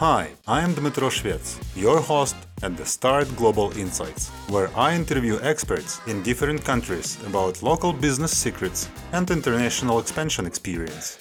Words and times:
Hi, 0.00 0.30
I 0.48 0.62
am 0.62 0.72
Dmytro 0.72 1.10
Shvets, 1.10 1.60
your 1.76 2.00
host 2.00 2.34
at 2.62 2.74
the 2.74 2.86
Start 2.86 3.28
Global 3.36 3.70
Insights, 3.76 4.30
where 4.48 4.70
I 4.74 4.94
interview 4.94 5.38
experts 5.42 6.00
in 6.06 6.22
different 6.22 6.64
countries 6.64 7.18
about 7.26 7.62
local 7.62 7.92
business 7.92 8.34
secrets 8.34 8.88
and 9.12 9.30
international 9.30 9.98
expansion 9.98 10.46
experience. 10.46 11.18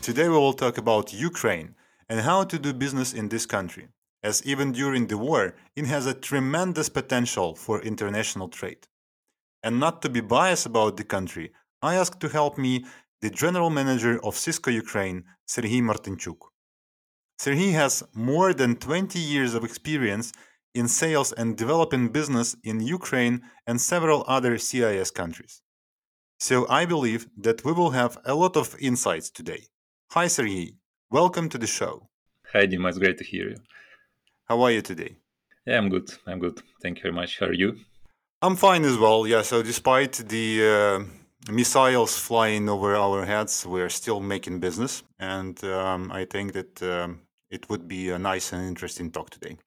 Today 0.00 0.30
we 0.30 0.38
will 0.38 0.54
talk 0.54 0.78
about 0.78 1.12
Ukraine 1.12 1.74
and 2.08 2.18
how 2.20 2.44
to 2.44 2.58
do 2.58 2.72
business 2.72 3.12
in 3.12 3.28
this 3.28 3.44
country, 3.44 3.88
as 4.22 4.42
even 4.46 4.72
during 4.72 5.06
the 5.06 5.18
war, 5.18 5.54
it 5.76 5.84
has 5.84 6.06
a 6.06 6.14
tremendous 6.14 6.88
potential 6.88 7.54
for 7.54 7.82
international 7.82 8.48
trade. 8.48 8.86
And 9.62 9.78
not 9.78 10.00
to 10.00 10.08
be 10.08 10.22
biased 10.22 10.64
about 10.64 10.96
the 10.96 11.04
country, 11.04 11.52
I 11.82 11.96
asked 11.96 12.20
to 12.20 12.30
help 12.30 12.56
me 12.56 12.86
the 13.20 13.28
general 13.28 13.68
manager 13.68 14.18
of 14.24 14.38
Cisco 14.38 14.70
Ukraine, 14.70 15.24
Serhiy 15.46 15.82
Martynchuk. 15.82 16.51
Serhiy 17.42 17.72
has 17.72 18.04
more 18.14 18.54
than 18.54 18.76
20 18.76 19.18
years 19.18 19.54
of 19.54 19.64
experience 19.64 20.32
in 20.76 20.86
sales 20.86 21.32
and 21.32 21.56
developing 21.56 22.10
business 22.10 22.54
in 22.62 22.78
Ukraine 22.78 23.42
and 23.66 23.80
several 23.80 24.22
other 24.28 24.58
CIS 24.58 25.10
countries. 25.10 25.60
So 26.38 26.68
I 26.68 26.86
believe 26.86 27.26
that 27.36 27.64
we 27.64 27.72
will 27.72 27.90
have 27.90 28.16
a 28.24 28.36
lot 28.36 28.56
of 28.56 28.76
insights 28.78 29.28
today. 29.28 29.62
Hi, 30.12 30.26
Serhiy. 30.26 30.76
Welcome 31.10 31.48
to 31.48 31.58
the 31.58 31.66
show. 31.66 32.10
Hi, 32.52 32.64
Dima. 32.68 32.90
It's 32.90 32.98
great 32.98 33.18
to 33.18 33.24
hear 33.24 33.48
you. 33.48 33.56
How 34.44 34.62
are 34.62 34.70
you 34.70 34.80
today? 34.80 35.16
Yeah, 35.66 35.78
I'm 35.78 35.88
good. 35.88 36.08
I'm 36.28 36.38
good. 36.38 36.62
Thank 36.80 36.98
you 36.98 37.02
very 37.02 37.14
much. 37.14 37.40
How 37.40 37.46
are 37.46 37.60
you? 37.64 37.70
I'm 38.40 38.54
fine 38.54 38.84
as 38.84 38.96
well. 38.98 39.26
Yeah. 39.26 39.42
So 39.42 39.64
despite 39.64 40.12
the 40.12 40.46
uh, 40.76 41.52
missiles 41.52 42.16
flying 42.16 42.68
over 42.68 42.94
our 42.94 43.24
heads, 43.24 43.66
we're 43.66 43.88
still 44.00 44.20
making 44.20 44.60
business, 44.60 45.02
and 45.18 45.56
um, 45.64 46.12
I 46.12 46.24
think 46.24 46.52
that 46.52 46.80
um, 46.84 47.22
it 47.52 47.68
would 47.68 47.86
be 47.86 48.10
a 48.10 48.18
nice 48.18 48.52
and 48.52 48.66
interesting 48.66 49.12
talk 49.12 49.30
today. 49.30 49.58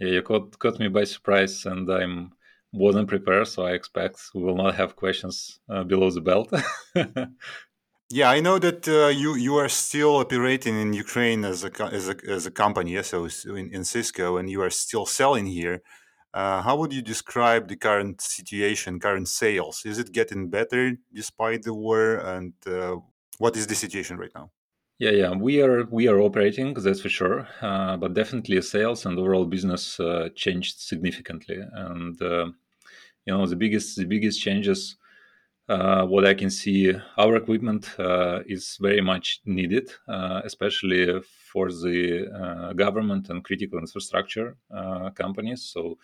Yeah, 0.00 0.08
you 0.08 0.22
caught, 0.22 0.58
caught 0.58 0.80
me 0.80 0.88
by 0.88 1.04
surprise, 1.04 1.66
and 1.66 1.88
I'm 1.90 2.32
wasn't 2.72 3.08
prepared, 3.08 3.46
so 3.46 3.64
I 3.64 3.72
expect 3.72 4.16
we 4.34 4.42
will 4.42 4.56
not 4.56 4.74
have 4.74 4.96
questions 4.96 5.60
uh, 5.68 5.84
below 5.84 6.10
the 6.10 6.20
belt. 6.20 6.52
yeah, 8.10 8.28
I 8.30 8.40
know 8.40 8.58
that 8.58 8.88
uh, 8.88 9.08
you 9.08 9.36
you 9.36 9.54
are 9.56 9.68
still 9.68 10.16
operating 10.16 10.80
in 10.80 10.92
Ukraine 10.92 11.44
as 11.44 11.62
a 11.62 11.70
as 11.92 12.08
a, 12.08 12.16
as 12.28 12.46
a 12.46 12.50
company, 12.50 13.00
so 13.02 13.28
in, 13.44 13.70
in 13.72 13.84
Cisco, 13.84 14.38
and 14.38 14.50
you 14.50 14.60
are 14.62 14.70
still 14.70 15.06
selling 15.06 15.46
here. 15.46 15.82
Uh, 16.32 16.62
how 16.62 16.74
would 16.76 16.92
you 16.92 17.00
describe 17.00 17.68
the 17.68 17.76
current 17.76 18.20
situation, 18.20 18.98
current 18.98 19.28
sales? 19.28 19.82
Is 19.84 20.00
it 20.00 20.10
getting 20.10 20.50
better 20.50 20.96
despite 21.12 21.62
the 21.62 21.74
war? 21.74 22.16
And 22.16 22.54
uh, 22.66 22.96
what 23.38 23.56
is 23.56 23.68
the 23.68 23.76
situation 23.76 24.16
right 24.18 24.34
now? 24.34 24.50
Yeah, 24.98 25.10
yeah, 25.10 25.30
we 25.32 25.60
are 25.60 25.84
we 25.90 26.06
are 26.08 26.20
operating, 26.20 26.72
that's 26.74 27.00
for 27.00 27.08
sure. 27.08 27.48
Uh, 27.60 27.96
but 27.96 28.14
definitely, 28.14 28.60
sales 28.62 29.04
and 29.06 29.18
overall 29.18 29.44
business 29.44 29.98
uh, 29.98 30.28
changed 30.36 30.78
significantly, 30.78 31.58
and 31.72 32.20
uh, 32.22 32.46
you 33.26 33.34
know 33.36 33.46
the 33.46 33.56
biggest 33.56 33.96
the 33.96 34.06
biggest 34.06 34.40
changes. 34.42 34.96
Uh, 35.68 36.04
what 36.06 36.26
I 36.26 36.34
can 36.34 36.50
see, 36.50 36.92
our 37.18 37.36
equipment 37.36 37.88
uh, 37.98 38.40
is 38.46 38.78
very 38.80 39.00
much 39.00 39.40
needed, 39.46 39.90
uh, 40.08 40.42
especially 40.44 41.20
for 41.22 41.70
the 41.70 42.72
government 42.76 43.30
and 43.30 43.44
critical 43.44 43.78
infrastructure 43.78 44.56
companies. 45.14 45.62
So, 45.64 45.98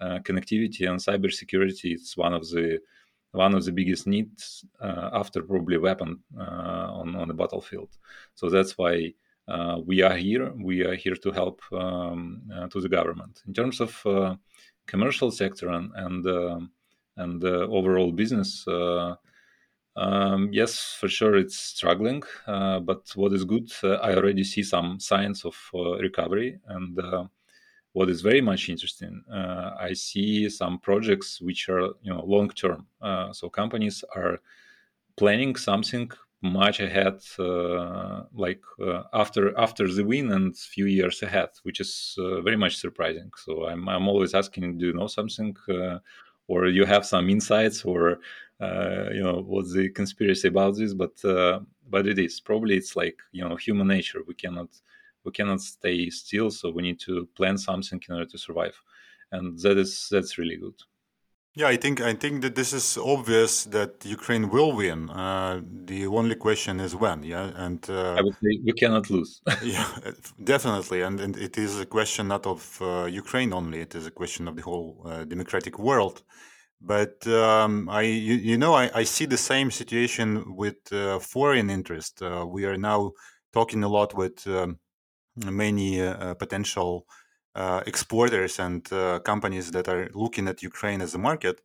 connectivity 0.00 0.88
and 0.90 0.98
cybersecurity 1.00 1.94
is 1.96 2.16
one 2.16 2.34
of 2.34 2.48
the 2.50 2.80
one 3.32 3.54
of 3.54 3.64
the 3.64 3.72
biggest 3.72 4.06
needs 4.06 4.64
after 4.82 5.42
probably 5.42 5.78
weapon 5.78 6.20
on, 7.04 7.16
on 7.16 7.28
the 7.28 7.34
battlefield. 7.34 7.90
So 8.34 8.50
that's 8.50 8.76
why 8.78 9.14
uh, 9.48 9.76
we 9.84 10.02
are 10.02 10.16
here. 10.16 10.52
We 10.70 10.84
are 10.84 10.94
here 10.94 11.16
to 11.16 11.30
help 11.30 11.60
um, 11.72 12.42
to 12.72 12.80
the 12.80 12.88
government. 12.88 13.42
In 13.46 13.52
terms 13.54 13.80
of 13.80 14.38
commercial 14.86 15.30
sector 15.30 15.68
and 15.68 15.90
and, 15.94 16.24
and 17.16 17.44
overall 17.44 18.12
business, 18.12 18.66
um, 19.96 20.48
yes, 20.50 20.96
for 20.98 21.08
sure, 21.08 21.36
it's 21.36 21.56
struggling. 21.56 22.22
Uh, 22.46 22.80
but 22.80 23.12
what 23.14 23.32
is 23.32 23.44
good, 23.44 23.70
uh, 23.84 23.94
I 24.08 24.16
already 24.16 24.44
see 24.44 24.64
some 24.64 24.98
signs 24.98 25.44
of 25.44 25.56
uh, 25.72 25.98
recovery, 25.98 26.58
and 26.66 26.98
what 27.94 28.10
is 28.10 28.22
very 28.22 28.40
much 28.40 28.68
interesting, 28.68 29.22
uh, 29.32 29.70
I 29.80 29.92
see 29.92 30.50
some 30.50 30.80
projects 30.80 31.40
which 31.40 31.68
are 31.68 31.94
you 32.02 32.12
know 32.12 32.24
long 32.26 32.50
term. 32.50 32.86
Uh, 33.00 33.32
so 33.32 33.48
companies 33.48 34.04
are 34.16 34.40
planning 35.16 35.54
something 35.54 36.10
much 36.44 36.80
ahead, 36.80 37.18
uh, 37.38 38.22
like 38.34 38.62
uh, 38.80 39.02
after 39.12 39.58
after 39.58 39.88
the 39.92 40.04
win 40.04 40.30
and 40.32 40.56
few 40.56 40.86
years 40.86 41.22
ahead, 41.22 41.50
which 41.64 41.80
is 41.80 42.16
uh, 42.18 42.40
very 42.42 42.56
much 42.56 42.76
surprising. 42.76 43.30
So 43.44 43.66
I'm 43.66 43.88
I'm 43.88 44.08
always 44.08 44.34
asking, 44.34 44.78
do 44.78 44.86
you 44.86 44.92
know 44.92 45.08
something, 45.08 45.56
uh, 45.68 45.98
or 46.48 46.66
you 46.66 46.84
have 46.84 47.06
some 47.06 47.30
insights, 47.30 47.84
or 47.84 48.18
you 48.60 49.22
know 49.22 49.42
what's 49.46 49.72
the 49.72 49.88
conspiracy 49.90 50.48
about 50.48 50.76
this? 50.76 50.94
But 50.94 51.16
but 51.88 52.06
it 52.06 52.18
is 52.18 52.40
probably 52.40 52.76
it's 52.76 52.96
like 52.96 53.18
you 53.32 53.46
know 53.48 53.56
human 53.56 53.88
nature. 53.88 54.20
We 54.26 54.34
cannot 54.34 54.68
we 55.24 55.32
cannot 55.32 55.60
stay 55.60 56.10
still 56.10 56.50
so 56.50 56.70
we 56.70 56.82
need 56.82 57.00
to 57.00 57.26
plan 57.34 57.56
something 57.58 58.00
in 58.08 58.14
order 58.14 58.26
to 58.26 58.38
survive 58.38 58.78
and 59.32 59.58
that 59.60 59.78
is 59.78 60.08
that's 60.10 60.38
really 60.38 60.56
good 60.56 60.74
yeah 61.54 61.68
i 61.68 61.76
think 61.76 62.00
i 62.00 62.14
think 62.14 62.42
that 62.42 62.54
this 62.54 62.72
is 62.72 62.98
obvious 62.98 63.64
that 63.64 64.04
ukraine 64.04 64.48
will 64.50 64.72
win. 64.72 65.10
Uh, 65.10 65.60
the 65.84 66.06
only 66.06 66.34
question 66.34 66.80
is 66.80 66.94
when 66.94 67.22
yeah? 67.22 67.50
And 67.56 67.80
uh, 67.88 68.14
i 68.14 68.22
would 68.22 68.34
say 68.42 68.58
we 68.64 68.72
cannot 68.72 69.10
lose. 69.10 69.40
Yeah 69.62 69.86
definitely. 70.42 71.02
And, 71.02 71.20
and 71.20 71.36
it 71.36 71.56
is 71.58 71.80
a 71.80 71.86
question 71.86 72.28
not 72.28 72.46
of 72.46 72.78
uh, 72.80 73.04
ukraine 73.06 73.52
only 73.52 73.80
it 73.80 73.94
is 73.94 74.06
a 74.06 74.10
question 74.10 74.48
of 74.48 74.56
the 74.56 74.62
whole 74.62 75.02
uh, 75.04 75.24
democratic 75.24 75.78
world. 75.78 76.22
But 76.80 77.26
um, 77.26 77.88
I, 77.88 78.02
you, 78.02 78.34
you, 78.34 78.58
know, 78.58 78.74
I, 78.74 78.90
I, 78.94 79.04
see 79.04 79.24
the 79.24 79.38
same 79.38 79.70
situation 79.70 80.54
with 80.54 80.92
uh, 80.92 81.18
foreign 81.18 81.70
interest. 81.70 82.20
Uh, 82.20 82.44
we 82.46 82.66
are 82.66 82.76
now 82.76 83.12
talking 83.54 83.82
a 83.84 83.88
lot 83.88 84.14
with 84.14 84.46
um, 84.46 84.78
many 85.36 86.02
uh, 86.02 86.34
potential 86.34 87.06
uh, 87.08 87.12
exporters 87.86 88.58
and 88.58 88.92
uh, 88.92 89.20
companies 89.20 89.70
that 89.72 89.88
are 89.88 90.08
looking 90.14 90.48
at 90.48 90.62
Ukraine 90.62 91.00
as 91.00 91.14
a 91.14 91.18
market, 91.18 91.60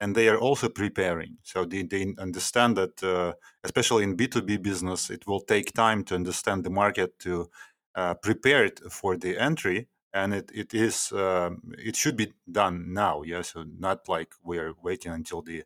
and 0.00 0.14
they 0.14 0.28
are 0.28 0.38
also 0.38 0.68
preparing. 0.68 1.38
So 1.42 1.64
they, 1.64 1.82
they 1.82 2.14
understand 2.18 2.76
that, 2.76 3.02
uh, 3.02 3.34
especially 3.62 4.04
in 4.04 4.16
B2B 4.16 4.56
business, 4.58 5.10
it 5.10 5.26
will 5.26 5.40
take 5.40 5.72
time 5.72 6.04
to 6.04 6.14
understand 6.14 6.64
the 6.64 6.70
market 6.70 7.18
to 7.20 7.50
uh, 7.94 8.14
prepare 8.14 8.64
it 8.64 8.80
for 8.90 9.16
the 9.16 9.38
entry. 9.38 9.88
And 10.12 10.32
it, 10.34 10.50
it 10.54 10.74
is 10.74 11.10
um, 11.12 11.72
it 11.76 11.96
should 11.96 12.16
be 12.16 12.32
done 12.50 12.92
now, 12.92 13.22
yeah. 13.22 13.42
So 13.42 13.64
not 13.78 14.08
like 14.08 14.34
we're 14.42 14.72
waiting 14.82 15.12
until 15.12 15.42
the 15.42 15.64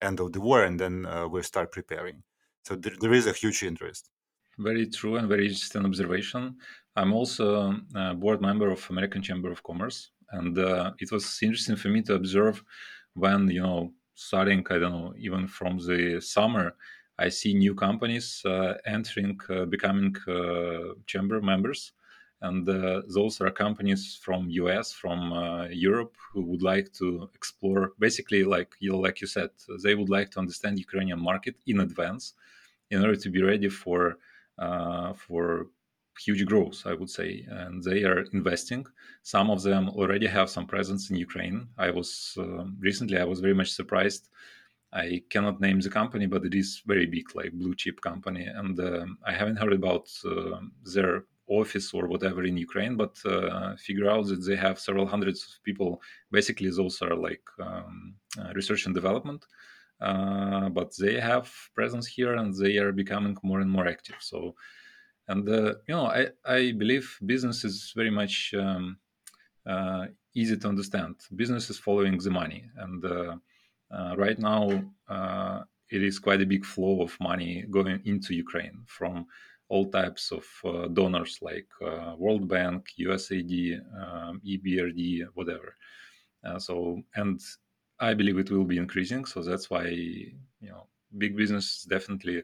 end 0.00 0.20
of 0.20 0.32
the 0.32 0.40
war 0.40 0.62
and 0.62 0.80
then 0.80 1.04
uh, 1.06 1.28
we 1.28 1.42
start 1.42 1.72
preparing. 1.72 2.22
So 2.64 2.76
there, 2.76 2.94
there 2.98 3.12
is 3.12 3.26
a 3.26 3.32
huge 3.32 3.62
interest. 3.62 4.10
Very 4.58 4.86
true 4.86 5.16
and 5.16 5.28
very 5.28 5.46
interesting 5.46 5.84
observation. 5.84 6.58
I'm 6.96 7.12
also 7.12 7.76
a 7.94 8.14
board 8.14 8.40
member 8.40 8.70
of 8.70 8.88
American 8.90 9.22
Chamber 9.22 9.50
of 9.50 9.62
Commerce, 9.62 10.10
and 10.30 10.58
uh, 10.58 10.92
it 10.98 11.12
was 11.12 11.38
interesting 11.42 11.76
for 11.76 11.88
me 11.88 12.02
to 12.02 12.14
observe 12.14 12.62
when 13.14 13.48
you 13.48 13.62
know 13.62 13.92
starting 14.14 14.66
I 14.70 14.78
don't 14.78 14.92
know 14.92 15.14
even 15.16 15.46
from 15.46 15.78
the 15.78 16.20
summer, 16.20 16.76
I 17.18 17.28
see 17.28 17.54
new 17.54 17.74
companies 17.74 18.42
uh, 18.44 18.74
entering, 18.86 19.38
uh, 19.48 19.66
becoming 19.66 20.16
uh, 20.26 20.94
chamber 21.06 21.40
members, 21.40 21.92
and 22.40 22.68
uh, 22.68 23.02
those 23.14 23.40
are 23.40 23.50
companies 23.50 24.18
from 24.22 24.50
US, 24.50 24.92
from 24.92 25.32
uh, 25.32 25.66
Europe, 25.66 26.16
who 26.32 26.42
would 26.42 26.62
like 26.62 26.92
to 26.94 27.28
explore. 27.34 27.92
Basically, 27.98 28.42
like 28.44 28.74
you 28.80 28.96
like 28.96 29.20
you 29.20 29.26
said, 29.26 29.50
they 29.84 29.94
would 29.94 30.08
like 30.08 30.30
to 30.32 30.40
understand 30.40 30.78
Ukrainian 30.78 31.20
market 31.20 31.56
in 31.66 31.80
advance 31.80 32.34
in 32.90 33.00
order 33.02 33.16
to 33.16 33.30
be 33.30 33.42
ready 33.42 33.68
for 33.68 34.18
for 35.16 35.66
huge 36.24 36.44
growth, 36.46 36.82
I 36.86 36.94
would 36.94 37.10
say, 37.10 37.46
and 37.48 37.82
they 37.82 38.04
are 38.04 38.20
investing. 38.32 38.86
Some 39.22 39.50
of 39.50 39.62
them 39.62 39.88
already 39.90 40.26
have 40.26 40.50
some 40.50 40.66
presence 40.66 41.10
in 41.10 41.16
Ukraine. 41.16 41.68
I 41.78 41.90
was 41.90 42.10
uh, 42.38 42.64
recently 42.78 43.18
I 43.18 43.24
was 43.24 43.40
very 43.40 43.54
much 43.54 43.70
surprised. 43.70 44.28
I 44.92 45.22
cannot 45.30 45.60
name 45.60 45.80
the 45.80 45.90
company, 46.00 46.26
but 46.26 46.44
it 46.44 46.54
is 46.54 46.82
very 46.84 47.06
big, 47.06 47.26
like 47.34 47.52
blue 47.52 47.74
chip 47.74 48.00
company, 48.00 48.44
and 48.44 48.78
uh, 48.80 49.06
I 49.24 49.32
haven't 49.32 49.60
heard 49.62 49.72
about 49.72 50.06
uh, 50.24 50.60
their 50.94 51.24
office 51.46 51.92
or 51.92 52.06
whatever 52.06 52.44
in 52.44 52.56
Ukraine, 52.56 52.96
but 52.96 53.14
uh, 53.24 53.76
figure 53.76 54.08
out 54.08 54.26
that 54.26 54.44
they 54.46 54.56
have 54.56 54.78
several 54.78 55.06
hundreds 55.06 55.40
of 55.42 55.64
people. 55.64 56.00
Basically, 56.30 56.70
those 56.70 57.02
are 57.02 57.16
like 57.28 57.42
um, 57.60 58.14
uh, 58.38 58.52
research 58.54 58.86
and 58.86 58.94
development. 58.94 59.44
Uh, 60.00 60.68
but 60.70 60.94
they 60.98 61.20
have 61.20 61.52
presence 61.74 62.06
here 62.06 62.34
and 62.34 62.54
they 62.56 62.78
are 62.78 62.92
becoming 62.92 63.36
more 63.42 63.60
and 63.60 63.70
more 63.70 63.86
active. 63.86 64.16
So 64.20 64.54
and 65.28 65.48
uh, 65.48 65.74
you 65.86 65.94
know 65.94 66.06
I, 66.06 66.28
I 66.44 66.72
believe 66.72 67.18
business 67.24 67.64
is 67.64 67.92
very 67.94 68.10
much 68.10 68.54
um, 68.58 68.98
uh, 69.66 70.06
easy 70.34 70.56
to 70.56 70.68
understand 70.68 71.16
business 71.34 71.70
is 71.70 71.78
following 71.78 72.18
the 72.18 72.30
money 72.30 72.64
and 72.76 73.04
uh, 73.04 73.36
uh 73.92 74.14
right 74.16 74.38
now 74.38 74.82
uh, 75.08 75.60
it 75.90 76.02
is 76.02 76.18
quite 76.18 76.40
a 76.40 76.46
big 76.46 76.64
flow 76.64 77.02
of 77.02 77.18
money 77.20 77.64
going 77.70 78.00
into 78.04 78.34
ukraine 78.34 78.82
from 78.86 79.26
all 79.68 79.88
types 79.90 80.32
of 80.32 80.44
uh, 80.64 80.88
donors 80.88 81.38
like 81.42 81.68
World 82.18 82.48
Bank, 82.48 82.88
USAID, 82.98 83.80
um, 84.02 84.40
EBRD, 84.44 85.28
whatever. 85.34 85.76
So, 86.58 87.00
and 87.14 87.40
I 88.00 88.14
believe 88.14 88.36
it 88.36 88.50
will 88.50 88.64
be 88.64 88.78
increasing. 88.78 89.24
So 89.26 89.42
that's 89.42 89.70
why 89.70 89.84
you 89.86 90.34
know 90.60 90.88
big 91.18 91.36
business 91.36 91.84
definitely 91.88 92.42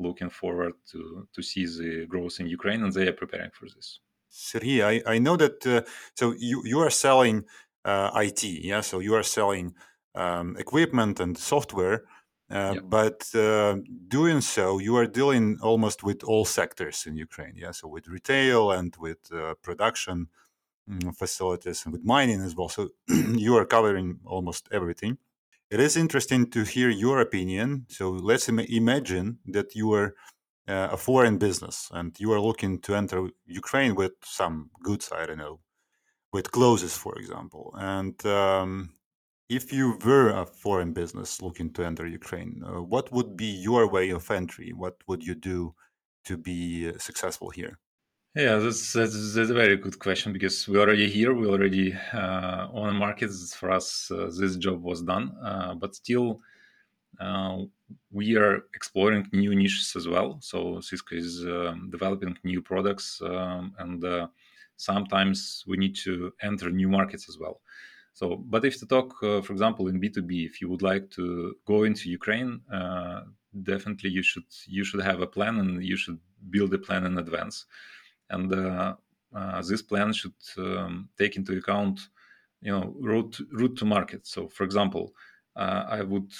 looking 0.00 0.30
forward 0.30 0.74
to 0.92 1.28
to 1.34 1.42
see 1.42 1.66
the 1.66 2.06
growth 2.06 2.40
in 2.40 2.46
Ukraine, 2.46 2.82
and 2.84 2.92
they 2.92 3.06
are 3.08 3.18
preparing 3.22 3.50
for 3.52 3.66
this. 3.74 4.00
Sergey, 4.28 4.82
I, 4.82 5.02
I 5.14 5.18
know 5.18 5.36
that 5.36 5.66
uh, 5.66 5.82
so 6.14 6.34
you 6.38 6.62
you 6.64 6.78
are 6.80 6.90
selling 6.90 7.44
uh, 7.84 8.10
IT, 8.14 8.42
yeah. 8.44 8.82
So 8.82 9.00
you 9.00 9.14
are 9.14 9.24
selling 9.24 9.74
um, 10.14 10.56
equipment 10.56 11.20
and 11.20 11.36
software, 11.36 12.04
uh, 12.50 12.72
yep. 12.74 12.82
But 12.88 13.34
uh, 13.34 13.76
doing 14.08 14.40
so, 14.40 14.78
you 14.78 14.96
are 14.96 15.06
dealing 15.06 15.58
almost 15.62 16.02
with 16.02 16.24
all 16.24 16.44
sectors 16.44 17.06
in 17.06 17.16
Ukraine. 17.16 17.54
Yeah, 17.56 17.70
so 17.70 17.86
with 17.86 18.08
retail 18.08 18.72
and 18.72 18.94
with 18.98 19.18
uh, 19.32 19.54
production 19.62 20.28
mm, 20.90 21.16
facilities 21.16 21.84
and 21.84 21.92
with 21.92 22.04
mining 22.04 22.40
as 22.40 22.56
well. 22.56 22.68
So 22.68 22.88
you 23.08 23.56
are 23.56 23.64
covering 23.64 24.18
almost 24.24 24.68
everything. 24.72 25.18
It 25.70 25.80
is 25.80 25.96
interesting 25.96 26.50
to 26.50 26.64
hear 26.64 26.88
your 26.90 27.20
opinion. 27.20 27.86
So 27.88 28.10
let's 28.10 28.48
Im- 28.48 28.58
imagine 28.60 29.38
that 29.46 29.74
you 29.74 29.92
are 29.92 30.14
uh, 30.68 30.88
a 30.92 30.96
foreign 30.96 31.38
business 31.38 31.88
and 31.92 32.18
you 32.20 32.32
are 32.32 32.40
looking 32.40 32.80
to 32.82 32.94
enter 32.94 33.28
Ukraine 33.46 33.94
with 33.94 34.12
some 34.24 34.70
goods. 34.82 35.10
I 35.12 35.26
don't 35.26 35.38
know, 35.38 35.60
with 36.32 36.52
clothes, 36.52 36.96
for 36.96 37.16
example, 37.18 37.74
and 37.78 38.16
um, 38.26 38.94
if 39.48 39.72
you 39.72 39.98
were 40.04 40.30
a 40.30 40.46
foreign 40.46 40.92
business 40.94 41.42
looking 41.42 41.72
to 41.74 41.84
enter 41.84 42.06
Ukraine, 42.06 42.62
uh, 42.66 42.82
what 42.82 43.12
would 43.12 43.36
be 43.36 43.46
your 43.68 43.88
way 43.90 44.10
of 44.10 44.30
entry? 44.30 44.72
What 44.72 44.96
would 45.08 45.24
you 45.24 45.34
do 45.36 45.74
to 46.26 46.36
be 46.38 46.90
uh, 46.90 46.98
successful 46.98 47.50
here? 47.50 47.78
Yeah, 48.36 48.58
that's, 48.58 48.92
that's, 48.92 49.34
that's 49.34 49.50
a 49.50 49.54
very 49.54 49.76
good 49.76 49.98
question 49.98 50.32
because 50.32 50.68
we're 50.68 50.80
already 50.80 51.10
here. 51.10 51.34
We 51.34 51.48
already 51.48 51.94
uh, 52.12 52.68
on 52.72 52.86
the 52.86 52.92
market. 52.92 53.30
For 53.32 53.72
us, 53.72 54.08
uh, 54.10 54.30
this 54.38 54.56
job 54.56 54.82
was 54.82 55.02
done, 55.02 55.36
uh, 55.42 55.74
but 55.74 55.96
still, 55.96 56.40
uh, 57.20 57.58
we 58.12 58.36
are 58.36 58.64
exploring 58.74 59.28
new 59.32 59.54
niches 59.54 59.94
as 59.96 60.08
well. 60.08 60.38
So 60.42 60.80
Cisco 60.80 61.16
is 61.16 61.44
um, 61.46 61.88
developing 61.90 62.36
new 62.44 62.62
products, 62.62 63.20
um, 63.22 63.74
and 63.78 64.28
sometimes 64.76 65.64
we 65.66 65.76
need 65.76 65.96
to 66.04 66.32
enter 66.42 66.70
new 66.70 66.88
markets 66.88 67.28
as 67.28 67.38
well. 67.38 67.60
So, 68.14 68.36
but 68.36 68.64
if 68.64 68.78
to 68.80 68.86
talk, 68.86 69.14
uh, 69.22 69.42
for 69.42 69.52
example, 69.52 69.88
in 69.88 70.00
B 70.00 70.08
two 70.10 70.22
B, 70.22 70.44
if 70.44 70.60
you 70.60 70.68
would 70.68 70.82
like 70.82 71.10
to 71.12 71.56
go 71.66 71.84
into 71.84 72.10
Ukraine, 72.10 72.60
uh, 72.72 73.22
definitely 73.62 74.10
you 74.10 74.22
should 74.22 74.44
you 74.66 74.84
should 74.84 75.02
have 75.02 75.20
a 75.20 75.26
plan 75.26 75.58
and 75.58 75.84
you 75.84 75.96
should 75.96 76.18
build 76.50 76.72
a 76.74 76.78
plan 76.78 77.06
in 77.06 77.18
advance, 77.18 77.66
and 78.30 78.52
uh, 78.52 78.94
uh 79.34 79.62
this 79.62 79.82
plan 79.82 80.12
should 80.12 80.40
um, 80.58 81.08
take 81.18 81.36
into 81.36 81.56
account, 81.56 82.08
you 82.60 82.72
know, 82.72 82.94
route 82.98 83.38
route 83.52 83.76
to 83.76 83.84
market. 83.84 84.26
So, 84.26 84.48
for 84.48 84.64
example, 84.64 85.12
uh, 85.56 85.84
I 85.88 86.02
would 86.02 86.32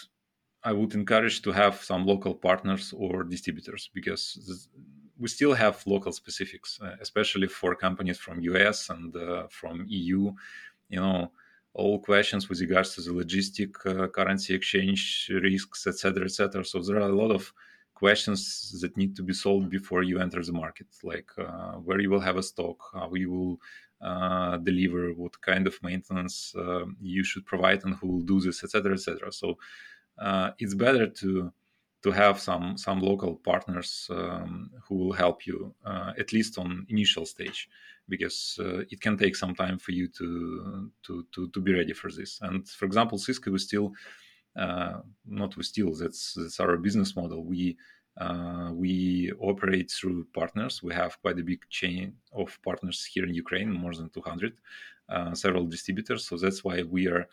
I 0.62 0.72
would 0.72 0.94
encourage 0.94 1.42
to 1.42 1.52
have 1.52 1.82
some 1.82 2.06
local 2.06 2.34
partners 2.34 2.94
or 2.96 3.24
distributors 3.24 3.90
because 3.94 4.38
this, 4.46 4.68
we 5.18 5.28
still 5.28 5.54
have 5.54 5.86
local 5.86 6.12
specifics, 6.12 6.78
uh, 6.82 6.96
especially 7.00 7.48
for 7.48 7.74
companies 7.74 8.18
from 8.18 8.40
US 8.40 8.90
and 8.90 9.14
from 9.50 9.84
EU. 9.88 10.32
You 10.88 11.00
know 11.00 11.30
all 11.72 12.00
questions 12.00 12.48
with 12.48 12.60
regards 12.60 12.94
to 12.94 13.02
the 13.02 13.10
logistic 13.10 13.74
uh, 13.86 14.08
currency 14.08 14.54
exchange 14.54 15.30
risks, 15.42 15.86
etc., 15.86 16.24
etc. 16.24 16.64
So 16.64 16.80
there 16.80 16.96
are 16.96 17.10
a 17.10 17.14
lot 17.14 17.30
of 17.30 17.52
questions 18.04 18.40
that 18.80 18.96
need 18.96 19.12
to 19.16 19.22
be 19.22 19.34
solved 19.44 19.68
before 19.78 20.02
you 20.02 20.16
enter 20.18 20.42
the 20.42 20.60
market, 20.64 20.88
like 21.12 21.30
uh, 21.38 21.74
where 21.86 22.00
you 22.00 22.10
will 22.12 22.26
have 22.28 22.38
a 22.38 22.48
stock, 22.52 22.78
how 22.94 23.12
you 23.22 23.30
will 23.36 23.56
uh, 24.08 24.56
deliver, 24.70 25.02
what 25.22 25.40
kind 25.50 25.66
of 25.66 25.74
maintenance 25.82 26.54
uh, 26.56 26.86
you 27.14 27.22
should 27.22 27.44
provide, 27.52 27.80
and 27.84 27.94
who 27.96 28.06
will 28.12 28.26
do 28.32 28.40
this, 28.40 28.64
etc., 28.64 28.94
etc. 28.94 29.30
So 29.32 29.48
uh, 30.26 30.50
it's 30.58 30.74
better 30.74 31.06
to 31.20 31.52
to 32.02 32.10
have 32.10 32.40
some 32.40 32.66
some 32.78 33.00
local 33.00 33.32
partners 33.50 34.08
um, 34.10 34.70
who 34.84 34.94
will 35.00 35.12
help 35.12 35.46
you 35.46 35.74
uh, 35.84 36.12
at 36.18 36.32
least 36.32 36.58
on 36.58 36.86
initial 36.88 37.26
stage 37.26 37.68
because 38.08 38.58
uh, 38.60 38.78
it 38.92 39.00
can 39.00 39.16
take 39.16 39.36
some 39.36 39.54
time 39.54 39.78
for 39.78 39.92
you 39.92 40.08
to, 40.08 40.90
to 41.04 41.26
to 41.34 41.48
to 41.50 41.60
be 41.60 41.72
ready 41.80 41.92
for 41.92 42.10
this 42.10 42.40
and 42.42 42.68
for 42.68 42.86
example 42.86 43.18
cisco 43.18 43.54
is 43.54 43.64
still 43.64 43.92
not 44.56 45.56
we 45.56 45.62
still 45.62 45.94
that's 45.94 46.34
that's 46.34 46.60
our 46.60 46.76
business 46.76 47.16
model 47.16 47.44
we 47.44 47.76
uh, 48.18 48.70
we 48.72 49.32
operate 49.38 49.90
through 49.90 50.26
partners 50.34 50.82
we 50.82 50.92
have 50.92 51.20
quite 51.22 51.38
a 51.38 51.44
big 51.44 51.60
chain 51.68 52.12
of 52.32 52.58
partners 52.62 53.04
here 53.04 53.24
in 53.24 53.34
ukraine 53.34 53.70
more 53.70 53.94
than 53.94 54.10
200 54.10 54.52
uh, 55.08 55.34
several 55.34 55.66
distributors 55.66 56.26
so 56.26 56.36
that's 56.36 56.64
why 56.64 56.82
we 56.82 57.06
are 57.06 57.26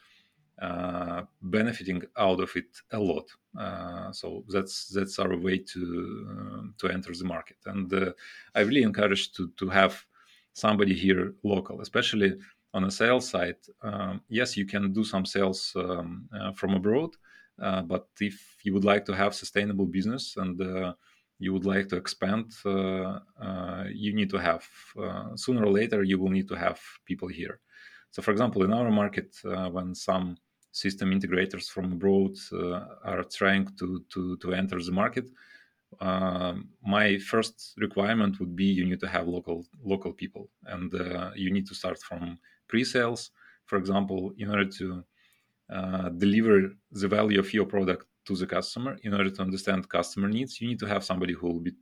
uh, 0.60 1.22
benefiting 1.40 2.02
out 2.18 2.40
of 2.40 2.50
it 2.56 2.82
a 2.92 2.98
lot. 2.98 3.30
Uh, 3.56 4.12
so 4.12 4.44
that's 4.50 4.88
that's 4.88 5.20
our 5.20 5.38
way 5.38 5.60
to 5.60 6.28
uh, 6.32 6.62
to 6.80 6.92
enter 6.92 7.14
the 7.14 7.26
market. 7.26 7.58
And 7.68 7.94
uh, 7.94 8.14
I 8.56 8.62
really 8.62 8.82
encourage 8.82 9.34
to 9.34 9.52
to 9.58 9.70
have 9.70 10.04
somebody 10.54 10.96
here 10.96 11.36
local, 11.44 11.82
especially 11.82 12.38
on 12.74 12.84
the 12.84 12.92
sales 12.92 13.30
side. 13.30 13.58
Um, 13.82 14.22
yes, 14.30 14.58
you 14.58 14.66
can 14.66 14.94
do 14.94 15.04
some 15.04 15.26
sales 15.26 15.74
um, 15.76 16.30
uh, 16.38 16.52
from 16.54 16.74
abroad, 16.74 17.16
uh, 17.62 17.82
but 17.82 18.08
if 18.20 18.58
you 18.64 18.74
would 18.74 18.86
like 18.86 19.06
to 19.06 19.14
have 19.14 19.34
sustainable 19.34 19.86
business 19.86 20.36
and 20.38 20.60
you 21.40 21.54
would 21.54 21.66
like 21.66 21.88
to 21.90 21.96
expand, 21.96 22.52
you 23.94 24.14
need 24.14 24.30
to 24.30 24.38
have 24.38 24.66
sooner 25.36 25.64
or 25.64 25.72
later 25.72 26.04
you 26.04 26.20
will 26.20 26.32
need 26.32 26.48
to 26.48 26.56
have 26.56 26.80
people 27.06 27.28
here. 27.28 27.60
So, 28.12 28.22
for 28.22 28.32
example, 28.32 28.64
in 28.64 28.74
our 28.74 28.90
market, 28.92 29.36
when 29.72 29.94
some 29.96 30.38
system 30.78 31.12
integrators 31.12 31.70
from 31.70 31.94
abroad 31.94 32.36
uh, 32.54 32.86
are 33.04 33.24
trying 33.24 33.68
to, 33.80 34.04
to, 34.14 34.38
to 34.38 34.54
enter 34.54 34.82
the 34.82 34.92
market, 34.92 35.30
um, 36.02 36.70
my 36.86 37.18
first 37.18 37.74
requirement 37.78 38.40
would 38.40 38.56
be 38.56 38.66
you 38.66 38.86
need 38.86 39.00
to 39.00 39.08
have 39.08 39.28
local 39.28 39.66
local 39.84 40.14
people, 40.14 40.50
and 40.66 40.94
uh, 40.94 41.32
you 41.36 41.50
need 41.52 41.66
to 41.68 41.76
start 41.76 41.98
from 42.00 42.38
pre-sales, 42.68 43.32
for 43.66 43.78
example, 43.78 44.34
in 44.38 44.50
order 44.50 44.66
to 44.66 45.04
uh, 45.74 46.10
deliver 46.10 46.70
the 46.92 47.08
value 47.08 47.40
of 47.40 47.54
your 47.54 47.66
product 47.66 48.06
to 48.26 48.36
the 48.36 48.48
customer. 48.48 48.98
In 49.04 49.14
order 49.14 49.30
to 49.30 49.42
understand 49.42 49.90
customer 49.90 50.30
needs, 50.30 50.62
you 50.62 50.68
need 50.68 50.80
to 50.80 50.88
have 50.88 51.04
somebody 51.04 51.34
who 51.34 51.48
will 51.48 51.60
be 51.60 51.74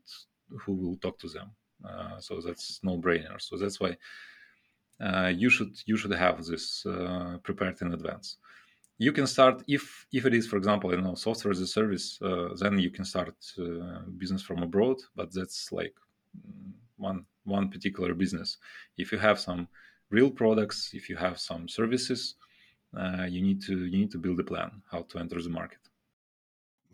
who 0.61 0.73
will 0.73 0.97
talk 0.97 1.17
to 1.19 1.27
them. 1.27 1.51
Uh, 1.83 2.19
so 2.19 2.39
that's 2.39 2.79
no 2.83 2.97
brainer. 2.97 3.39
So 3.39 3.57
that's 3.57 3.79
why 3.79 3.97
uh, 5.01 5.31
you 5.35 5.49
should 5.49 5.75
you 5.85 5.97
should 5.97 6.13
have 6.13 6.43
this 6.45 6.85
uh, 6.85 7.37
prepared 7.43 7.81
in 7.81 7.93
advance 7.93 8.37
you 8.97 9.11
can 9.11 9.27
start 9.27 9.63
if 9.67 10.07
if 10.11 10.25
it 10.25 10.33
is 10.33 10.47
for 10.47 10.57
example 10.57 10.91
you 10.91 11.01
know 11.01 11.15
software 11.15 11.51
as 11.51 11.59
a 11.59 11.67
service 11.67 12.19
uh, 12.21 12.49
then 12.59 12.77
you 12.79 12.89
can 12.89 13.03
start 13.03 13.35
uh, 13.59 13.99
business 14.17 14.41
from 14.41 14.63
abroad 14.63 14.97
but 15.15 15.33
that's 15.33 15.71
like 15.71 15.95
mm, 16.37 16.71
one 16.97 17.25
one 17.43 17.69
particular 17.69 18.13
business 18.13 18.57
if 18.97 19.11
you 19.11 19.17
have 19.17 19.39
some 19.39 19.67
real 20.09 20.31
products 20.31 20.91
if 20.93 21.09
you 21.09 21.15
have 21.15 21.39
some 21.39 21.67
services 21.67 22.35
uh, 22.97 23.25
you 23.29 23.41
need 23.41 23.61
to 23.61 23.85
you 23.85 23.97
need 23.97 24.11
to 24.11 24.17
build 24.17 24.39
a 24.39 24.43
plan 24.43 24.81
how 24.91 25.01
to 25.03 25.19
enter 25.19 25.41
the 25.41 25.49
market. 25.49 25.79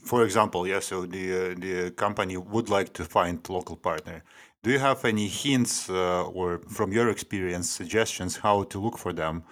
For 0.04 0.24
example 0.24 0.68
yeah 0.68 0.80
so 0.80 1.06
the 1.06 1.26
uh, 1.34 1.56
the 1.60 1.92
company 1.92 2.38
would 2.38 2.70
like 2.70 2.94
to 2.94 3.04
find 3.06 3.38
local 3.50 3.76
partner. 3.76 4.24
Do 4.64 4.72
you 4.72 4.80
have 4.80 5.06
any 5.06 5.28
hints 5.28 5.90
uh, 5.90 6.24
or 6.24 6.60
from 6.70 6.92
your 6.92 7.10
experience 7.10 7.70
suggestions 7.70 8.38
how 8.38 8.64
to 8.64 8.80
look 8.80 8.98
for 8.98 9.14
them? 9.14 9.44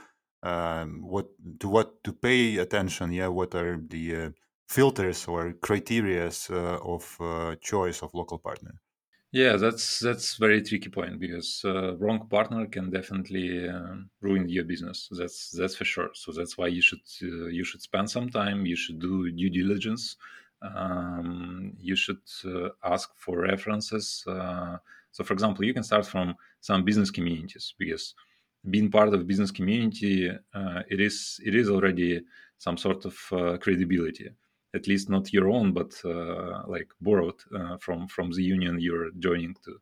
Um, 0.41 1.01
what 1.01 1.27
to 1.59 1.67
what 1.67 2.03
to 2.03 2.13
pay 2.13 2.57
attention? 2.57 3.11
Yeah 3.11 3.27
what 3.27 3.53
are 3.55 3.77
the 3.77 4.15
uh, 4.15 4.29
filters 4.67 5.27
or 5.27 5.53
criterias 5.53 6.49
uh, 6.49 6.79
of 6.93 7.17
uh, 7.19 7.55
choice 7.61 8.01
of 8.03 8.13
local 8.13 8.37
partner 8.37 8.75
yeah 9.31 9.55
that's 9.55 9.99
that's 9.99 10.37
very 10.37 10.61
tricky 10.61 10.89
point 10.89 11.19
because 11.19 11.61
uh, 11.65 11.95
wrong 11.97 12.27
partner 12.29 12.65
can 12.65 12.89
definitely 12.89 13.69
uh, 13.69 13.95
ruin 14.21 14.49
your 14.49 14.63
business 14.63 15.09
that's 15.11 15.51
that's 15.51 15.75
for 15.75 15.85
sure 15.85 16.09
so 16.13 16.31
that's 16.31 16.57
why 16.57 16.67
you 16.67 16.81
should 16.81 17.01
uh, 17.23 17.47
you 17.47 17.63
should 17.63 17.81
spend 17.81 18.09
some 18.09 18.29
time 18.29 18.65
you 18.65 18.75
should 18.75 18.99
do 18.99 19.31
due 19.31 19.49
diligence 19.49 20.17
um, 20.61 21.71
you 21.79 21.95
should 21.95 22.21
ask 22.83 23.09
for 23.17 23.39
references 23.39 24.23
so 24.25 25.23
for 25.23 25.33
example 25.33 25.63
you 25.63 25.73
can 25.73 25.83
start 25.83 26.05
from 26.05 26.35
some 26.59 26.83
business 26.83 27.11
communities 27.11 27.73
because 27.77 28.15
being 28.69 28.91
part 28.91 29.13
of 29.13 29.27
business 29.27 29.51
community, 29.51 30.29
uh, 30.29 30.81
it 30.89 30.99
is 30.99 31.39
it 31.45 31.55
is 31.55 31.69
already 31.69 32.21
some 32.57 32.77
sort 32.77 33.05
of 33.05 33.15
uh, 33.31 33.57
credibility. 33.57 34.29
At 34.73 34.87
least 34.87 35.09
not 35.09 35.33
your 35.33 35.49
own, 35.49 35.73
but 35.73 35.99
uh, 36.05 36.63
like 36.67 36.89
borrowed 37.01 37.41
uh, 37.55 37.77
from 37.77 38.07
from 38.07 38.31
the 38.31 38.43
union 38.43 38.79
you're 38.79 39.11
joining 39.17 39.55
to. 39.65 39.79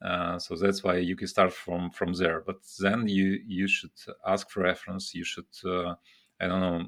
Uh, 0.00 0.38
so 0.38 0.54
that's 0.56 0.82
why 0.82 0.96
you 0.96 1.16
can 1.16 1.28
start 1.28 1.52
from 1.52 1.90
from 1.90 2.12
there. 2.14 2.42
But 2.44 2.58
then 2.80 3.08
you 3.08 3.40
you 3.46 3.68
should 3.68 3.92
ask 4.26 4.50
for 4.50 4.62
reference. 4.62 5.14
You 5.14 5.24
should 5.24 5.46
uh, 5.64 5.94
I 6.40 6.46
don't 6.46 6.60
know 6.60 6.86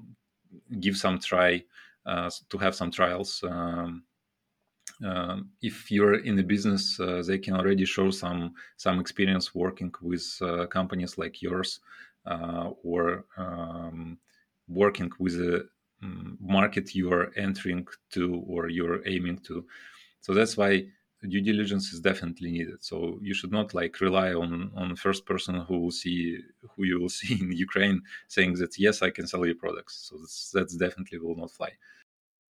give 0.81 0.97
some 0.97 1.19
try 1.19 1.65
to 2.07 2.59
have 2.59 2.75
some 2.75 2.91
trials. 2.91 3.45
Um, 3.45 4.05
um, 5.05 5.51
if 5.63 5.91
you're 5.91 6.25
in 6.25 6.37
the 6.37 6.43
business, 6.43 6.99
uh, 7.01 7.23
they 7.27 7.39
can 7.39 7.55
already 7.55 7.85
show 7.85 8.11
some 8.11 8.55
some 8.77 9.01
experience 9.01 9.55
working 9.55 9.93
with 10.03 10.27
uh, 10.43 10.67
companies 10.67 11.17
like 11.17 11.41
yours, 11.41 11.81
uh, 12.27 12.71
or 12.83 13.25
um, 13.37 14.19
working 14.69 15.11
with 15.19 15.35
a 15.35 15.67
market 16.40 16.95
you 16.95 17.12
are 17.12 17.33
entering 17.37 17.87
to 18.11 18.42
or 18.47 18.69
you're 18.69 19.07
aiming 19.07 19.38
to. 19.38 19.64
So 20.21 20.35
that's 20.35 20.57
why 20.57 20.87
due 21.28 21.40
diligence 21.42 21.92
is 21.92 22.00
definitely 22.00 22.50
needed. 22.50 22.83
So 22.83 23.19
you 23.21 23.35
should 23.35 23.52
not 23.52 23.75
like 23.75 24.00
rely 24.00 24.33
on 24.33 24.71
on 24.75 24.97
first 24.97 25.26
person 25.26 25.54
who 25.66 25.78
will 25.78 25.90
see 25.90 26.38
who 26.75 26.85
you 26.85 27.00
will 27.00 27.09
see 27.21 27.35
in 27.40 27.52
Ukraine 27.52 28.02
saying 28.28 28.54
that 28.54 28.78
yes, 28.78 29.02
I 29.02 29.11
can 29.11 29.26
sell 29.26 29.45
your 29.45 29.57
products. 29.57 30.09
So 30.09 30.16
that's, 30.19 30.50
that's 30.54 30.76
definitely 30.76 31.19
will 31.19 31.37
not 31.37 31.50
fly. 31.50 31.73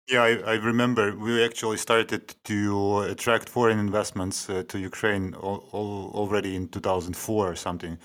Yeah, 0.09 0.23
I, 0.23 0.53
I, 0.53 0.53
remember 0.53 1.17
we 1.17 1.43
actually 1.43 1.75
started 1.75 2.33
to 2.45 2.99
attract 2.99 3.49
foreign 3.49 3.77
investments 3.77 4.49
uh, 4.49 4.63
to 4.69 4.79
Ukraine 4.79 5.33
all, 5.33 5.67
all, 5.73 6.11
already 6.13 6.55
in 6.55 6.69
2004 6.69 7.51
or 7.51 7.55
something. 7.55 7.97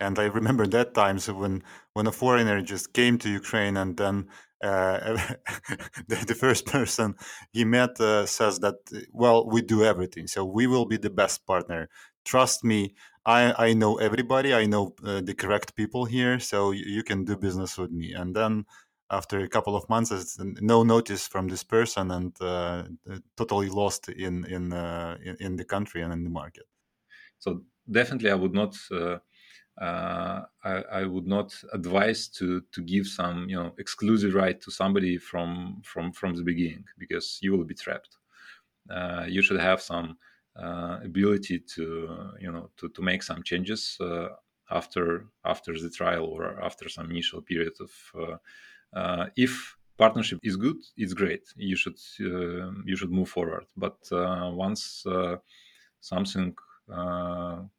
And 0.00 0.18
I 0.18 0.24
remember 0.24 0.66
that 0.68 0.94
times 0.94 1.30
when 1.30 1.62
when 1.92 2.06
a 2.06 2.12
foreigner 2.12 2.62
just 2.62 2.92
came 2.92 3.18
to 3.18 3.28
Ukraine 3.28 3.76
and 3.76 3.96
then 3.96 4.28
uh, 4.62 5.16
the, 6.08 6.16
the, 6.26 6.34
first 6.34 6.66
person 6.66 7.14
he 7.52 7.64
met 7.64 7.98
uh, 8.00 8.26
says 8.26 8.58
that 8.60 8.76
well 9.12 9.48
we 9.48 9.62
do 9.62 9.84
everything 9.84 10.26
so 10.26 10.44
we 10.44 10.66
will 10.66 10.86
be 10.86 10.96
the 10.96 11.10
best 11.10 11.46
partner. 11.46 11.88
Trust 12.24 12.64
me 12.64 12.94
i 13.26 13.68
i 13.68 13.72
know 13.72 13.96
everybody. 13.98 14.54
I 14.54 14.66
know 14.66 14.94
uh, 15.04 15.20
the 15.20 15.34
correct 15.34 15.74
people 15.76 16.04
here 16.04 16.38
so 16.40 16.72
you, 16.72 16.84
you, 16.86 17.02
can 17.02 17.24
do 17.24 17.36
business 17.36 17.78
with 17.78 17.90
me. 17.90 18.12
And 18.12 18.34
then 18.34 18.64
after 19.10 19.40
a 19.40 19.48
couple 19.48 19.76
of 19.76 19.88
months 19.88 20.38
no 20.60 20.82
notice 20.82 21.26
from 21.26 21.48
this 21.48 21.64
person 21.64 22.10
and 22.10 22.32
uh, 22.40 22.84
totally 23.36 23.68
lost 23.68 24.08
in 24.08 24.44
in, 24.44 24.72
uh, 24.72 25.16
in, 25.24 25.36
in 25.40 25.56
the 25.56 25.64
country 25.64 26.02
and 26.02 26.12
in 26.12 26.24
the 26.24 26.30
market. 26.30 26.66
So 27.38 27.62
definitely 27.90 28.30
i 28.30 28.34
would 28.34 28.54
not 28.54 28.76
uh, 29.80 30.42
I, 30.62 30.72
I, 30.92 31.04
would 31.04 31.26
not 31.26 31.54
advise 31.72 32.28
to 32.28 32.60
to 32.72 32.82
give 32.82 33.06
some 33.06 33.48
you 33.48 33.56
know 33.56 33.72
exclusive 33.78 34.34
right 34.34 34.60
to 34.60 34.70
somebody 34.70 35.16
from 35.16 35.80
from 35.82 36.12
from 36.12 36.34
the 36.34 36.42
beginning 36.42 36.84
because 36.98 37.38
you 37.40 37.52
will 37.52 37.64
be 37.64 37.74
trapped. 37.74 38.18
Uh, 38.90 39.24
you 39.26 39.40
should 39.40 39.58
have 39.60 39.80
some 39.80 40.18
uh, 40.56 40.98
ability 41.02 41.60
to 41.60 42.32
you 42.38 42.52
know 42.52 42.68
to, 42.76 42.90
to 42.90 43.00
make 43.00 43.22
some 43.22 43.42
changes 43.42 43.96
uh, 44.00 44.28
after 44.70 45.24
after 45.46 45.72
the 45.72 45.88
trial 45.88 46.24
or 46.24 46.62
after 46.62 46.88
some 46.88 47.10
initial 47.10 47.40
period 47.40 47.72
of 47.80 47.90
uh, 48.20 48.98
uh, 48.98 49.26
if 49.36 49.76
partnership 49.96 50.38
is 50.42 50.56
good 50.56 50.76
it's 50.96 51.14
great 51.14 51.44
you 51.56 51.76
should 51.76 51.98
you 52.18 52.96
should 52.96 53.12
move 53.12 53.28
forward 53.28 53.66
but 53.76 53.98
once 54.10 55.06
something 56.00 56.54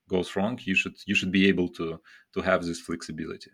goes 0.10 0.36
wrong, 0.36 0.60
you 0.64 0.76
should 0.76 0.96
you 1.06 1.16
should 1.16 1.32
be 1.32 1.48
able 1.48 1.70
to 1.70 2.00
to 2.34 2.42
have 2.42 2.64
this 2.66 2.80
flexibility. 2.80 3.52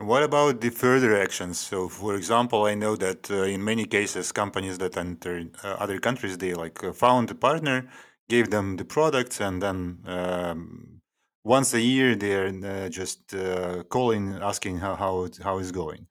What 0.00 0.22
about 0.22 0.60
the 0.60 0.70
further 0.70 1.20
actions? 1.20 1.58
So, 1.58 1.88
for 1.88 2.14
example, 2.14 2.66
I 2.66 2.74
know 2.74 2.94
that 2.94 3.28
uh, 3.30 3.42
in 3.42 3.64
many 3.64 3.84
cases, 3.84 4.30
companies 4.30 4.78
that 4.78 4.96
enter 4.96 5.42
uh, 5.64 5.74
other 5.80 5.98
countries, 5.98 6.38
they 6.38 6.54
like 6.54 6.84
uh, 6.84 6.92
found 6.92 7.28
a 7.32 7.34
partner, 7.34 7.88
gave 8.28 8.50
them 8.50 8.76
the 8.76 8.84
products, 8.84 9.40
and 9.40 9.60
then 9.60 9.98
um, 10.06 11.00
once 11.42 11.74
a 11.74 11.80
year 11.80 12.14
they're 12.14 12.52
uh, 12.64 12.88
just 12.88 13.34
uh, 13.34 13.82
calling, 13.90 14.38
asking 14.40 14.78
how 14.78 14.94
how 14.94 15.28
how 15.42 15.58
is 15.58 15.72
going. 15.72 16.06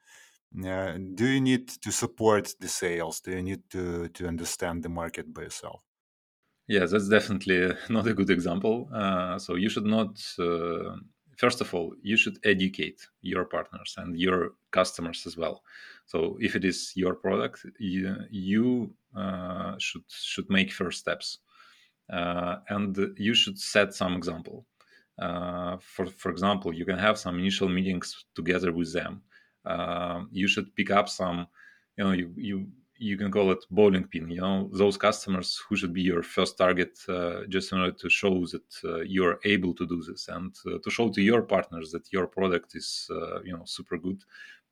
do 1.16 1.25
you 1.34 1.42
need 1.42 1.68
to 1.84 1.92
support 1.92 2.54
the 2.60 2.68
sales? 2.68 3.22
Do 3.22 3.32
you 3.32 3.44
need 3.44 3.63
to 3.70 4.10
to 4.10 4.27
understand 4.27 4.84
the 4.84 4.89
market 4.89 5.34
by 5.34 5.44
yourself? 5.44 5.87
Yeah, 6.67 6.86
that's 6.86 7.09
definitely 7.09 7.71
not 7.89 8.07
a 8.07 8.13
good 8.13 8.29
example. 8.29 8.89
Uh, 8.93 9.39
so 9.39 9.55
you 9.55 9.69
should 9.69 9.86
not. 9.86 10.21
Uh, 10.38 10.97
first 11.38 11.62
of 11.62 11.74
all, 11.74 11.93
you 12.01 12.17
should 12.17 12.38
educate 12.43 13.07
your 13.21 13.45
partners 13.45 13.95
and 13.97 14.19
your 14.19 14.51
customers 14.71 15.25
as 15.25 15.38
well. 15.38 15.63
So 16.05 16.38
if 16.41 16.55
it 16.55 16.65
is 16.65 16.91
your 16.95 17.15
product, 17.15 17.65
you, 17.79 18.15
you 18.29 18.93
uh, 19.15 19.75
should 19.79 20.03
should 20.09 20.50
make 20.50 20.71
first 20.74 21.00
steps, 21.00 21.39
uh, 22.12 22.57
and 22.69 22.97
you 23.17 23.33
should 23.33 23.59
set 23.59 23.93
some 23.93 24.13
example. 24.15 24.65
Uh, 25.19 25.77
for 25.79 26.05
for 26.05 26.31
example, 26.31 26.74
you 26.74 26.86
can 26.86 26.97
have 26.97 27.17
some 27.17 27.39
initial 27.39 27.69
meetings 27.69 28.25
together 28.36 28.71
with 28.71 28.93
them. 28.93 29.21
Uh, 29.65 30.24
you 30.31 30.47
should 30.47 30.75
pick 30.75 30.91
up 30.91 31.09
some. 31.09 31.47
You 31.97 32.03
know, 32.03 32.12
you 32.12 32.33
you 32.38 32.67
you 33.00 33.18
can 33.18 33.32
call 33.32 33.51
it 33.51 33.66
bowling 33.72 34.06
pin 34.08 34.30
you 34.30 34.42
know? 34.42 34.70
Those 34.74 34.98
customers 34.98 35.62
who 35.68 35.75
should 35.75 35.94
be 35.94 36.01
your 36.01 36.24
first 36.24 36.58
target 36.58 36.98
uh, 37.10 37.46
just 37.50 37.72
in 37.72 37.80
order 37.80 37.92
to 37.92 38.10
show 38.10 38.46
that 38.48 38.70
uh, 38.84 39.01
you're 39.01 39.39
able 39.46 39.74
to 39.75 39.86
do 39.86 40.01
this 40.04 40.27
and 40.27 40.56
uh, 40.66 40.77
to 40.84 40.89
show 40.89 41.10
to 41.10 41.22
your 41.22 41.42
partners 41.44 41.92
that 41.92 42.12
your 42.12 42.27
product 42.27 42.75
is 42.75 43.10
uh, 43.12 43.42
you 43.42 43.54
know 43.54 43.63
super 43.66 43.98
good 43.98 44.22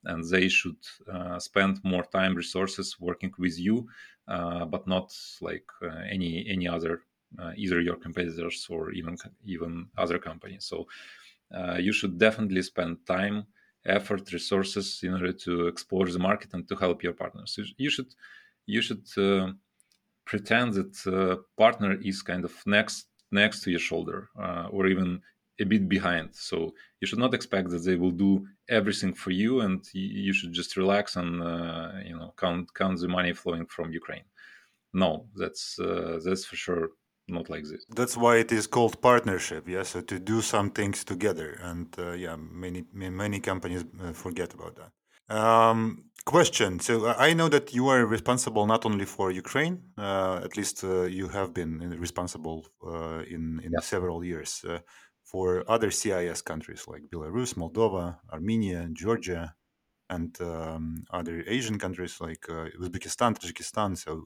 and 0.05 0.23
they 0.29 0.47
should 0.47 0.77
uh, 1.11 1.39
spend 1.39 1.79
more 1.83 2.03
time 2.05 2.35
resources 2.35 2.97
working 2.99 3.33
with 3.37 3.57
you 3.59 3.87
uh, 4.27 4.65
but 4.65 4.87
not 4.87 5.15
like 5.41 5.67
any 6.09 6.45
any 6.47 6.67
other 6.67 7.03
either 7.57 7.81
your 7.81 7.97
competitors 7.97 8.65
or 8.69 8.91
even 8.91 9.17
even 9.45 9.87
other 9.97 10.17
companies. 10.17 10.63
So 10.65 10.87
you 11.79 11.91
should 11.91 12.17
definitely 12.17 12.61
spend 12.61 13.05
time 13.05 13.45
effort, 13.85 14.31
resources 14.31 15.01
in 15.03 15.13
order 15.13 15.31
to 15.31 15.67
explore 15.67 16.07
the 16.07 16.19
market 16.19 16.53
and 16.53 16.67
to 16.67 16.75
help 16.75 17.03
your 17.03 17.13
partners. 17.13 17.57
You 17.77 17.89
should 17.89 18.13
you 18.65 18.81
should 18.81 19.05
uh, 19.17 19.51
pretend 20.25 20.73
that 20.73 20.95
uh, 21.07 21.37
partner 21.57 21.97
is 22.01 22.21
kind 22.21 22.45
of 22.45 22.53
next 22.65 23.07
next 23.31 23.61
to 23.61 23.71
your 23.71 23.79
shoulder 23.79 24.29
uh, 24.39 24.67
or 24.71 24.87
even 24.87 25.21
a 25.59 25.63
bit 25.63 25.87
behind. 25.87 26.29
So 26.33 26.73
you 26.99 27.07
should 27.07 27.19
not 27.19 27.33
expect 27.33 27.69
that 27.69 27.83
they 27.85 27.95
will 27.95 28.11
do 28.11 28.45
everything 28.67 29.13
for 29.13 29.31
you, 29.31 29.61
and 29.61 29.85
you 29.93 30.33
should 30.33 30.53
just 30.53 30.75
relax 30.75 31.15
and 31.15 31.41
uh, 31.41 31.91
you 32.03 32.15
know 32.17 32.33
count 32.37 32.73
count 32.73 32.99
the 32.99 33.07
money 33.07 33.33
flowing 33.33 33.65
from 33.65 33.91
Ukraine. 33.91 34.25
No, 34.93 35.27
that's 35.35 35.79
uh, 35.79 36.19
that's 36.23 36.45
for 36.45 36.55
sure 36.55 36.89
not 37.27 37.49
like 37.49 37.63
this. 37.63 37.85
That's 37.89 38.15
why 38.17 38.37
it 38.37 38.51
is 38.51 38.67
called 38.67 39.01
partnership. 39.01 39.67
Yeah, 39.67 39.83
so 39.83 40.01
to 40.01 40.19
do 40.19 40.41
some 40.41 40.69
things 40.71 41.03
together, 41.03 41.59
and 41.61 41.87
uh, 41.97 42.11
yeah, 42.11 42.35
many 42.35 42.85
many 42.93 43.39
companies 43.39 43.83
uh, 44.03 44.13
forget 44.13 44.53
about 44.53 44.75
that. 44.75 44.91
Um, 45.27 46.05
question. 46.25 46.79
So 46.79 47.07
I 47.07 47.33
know 47.33 47.49
that 47.49 47.73
you 47.73 47.87
are 47.87 48.05
responsible 48.05 48.67
not 48.67 48.85
only 48.85 49.05
for 49.05 49.31
Ukraine, 49.31 49.81
uh, 49.97 50.41
at 50.43 50.55
least 50.55 50.83
uh, 50.83 51.03
you 51.03 51.27
have 51.29 51.53
been 51.53 51.79
responsible 51.99 52.65
uh, 52.85 53.23
in 53.27 53.59
in 53.63 53.71
yeah. 53.73 53.79
several 53.81 54.23
years 54.23 54.63
uh, 54.67 54.79
for 55.23 55.63
other 55.67 55.89
CIS 55.89 56.41
countries 56.43 56.87
like 56.87 57.03
Belarus, 57.11 57.55
Moldova, 57.55 58.19
Armenia, 58.31 58.87
Georgia, 58.93 59.55
and 60.09 60.39
um, 60.41 61.03
other 61.09 61.43
Asian 61.47 61.79
countries 61.79 62.21
like 62.21 62.45
Uzbekistan, 62.79 63.33
Tajikistan, 63.33 63.97
so 63.97 64.25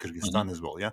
Kyrgyzstan 0.00 0.46
mm-hmm. 0.46 0.50
as 0.50 0.60
well. 0.60 0.80
Yeah. 0.80 0.90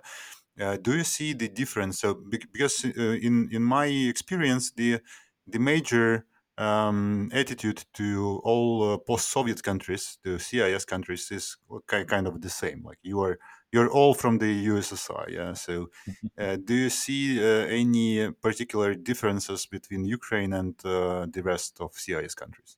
Uh, 0.60 0.76
do 0.76 0.96
you 0.96 1.04
see 1.04 1.32
the 1.32 1.48
difference? 1.48 2.00
So 2.00 2.14
because 2.14 2.84
uh, 2.84 3.18
in 3.20 3.48
in 3.50 3.62
my 3.62 3.86
experience, 3.86 4.72
the 4.72 5.00
the 5.46 5.58
major 5.58 6.26
um, 6.58 7.30
attitude 7.32 7.84
to 7.94 8.40
all 8.44 8.92
uh, 8.92 8.98
post-Soviet 8.98 9.62
countries, 9.62 10.18
the 10.22 10.38
CIS 10.38 10.84
countries, 10.84 11.30
is 11.30 11.56
kind 11.86 12.26
of 12.26 12.40
the 12.40 12.50
same. 12.50 12.82
Like 12.84 12.98
you 13.02 13.20
are 13.22 13.38
you're 13.72 13.90
all 13.90 14.14
from 14.14 14.38
the 14.38 14.66
USSR, 14.66 15.30
yeah. 15.30 15.54
So, 15.54 15.90
uh, 16.38 16.56
do 16.62 16.74
you 16.74 16.90
see 16.90 17.40
uh, 17.40 17.66
any 17.66 18.30
particular 18.30 18.94
differences 18.94 19.66
between 19.66 20.04
Ukraine 20.04 20.52
and 20.52 20.74
uh, 20.84 21.26
the 21.30 21.42
rest 21.42 21.80
of 21.80 21.94
CIS 21.94 22.34
countries? 22.34 22.76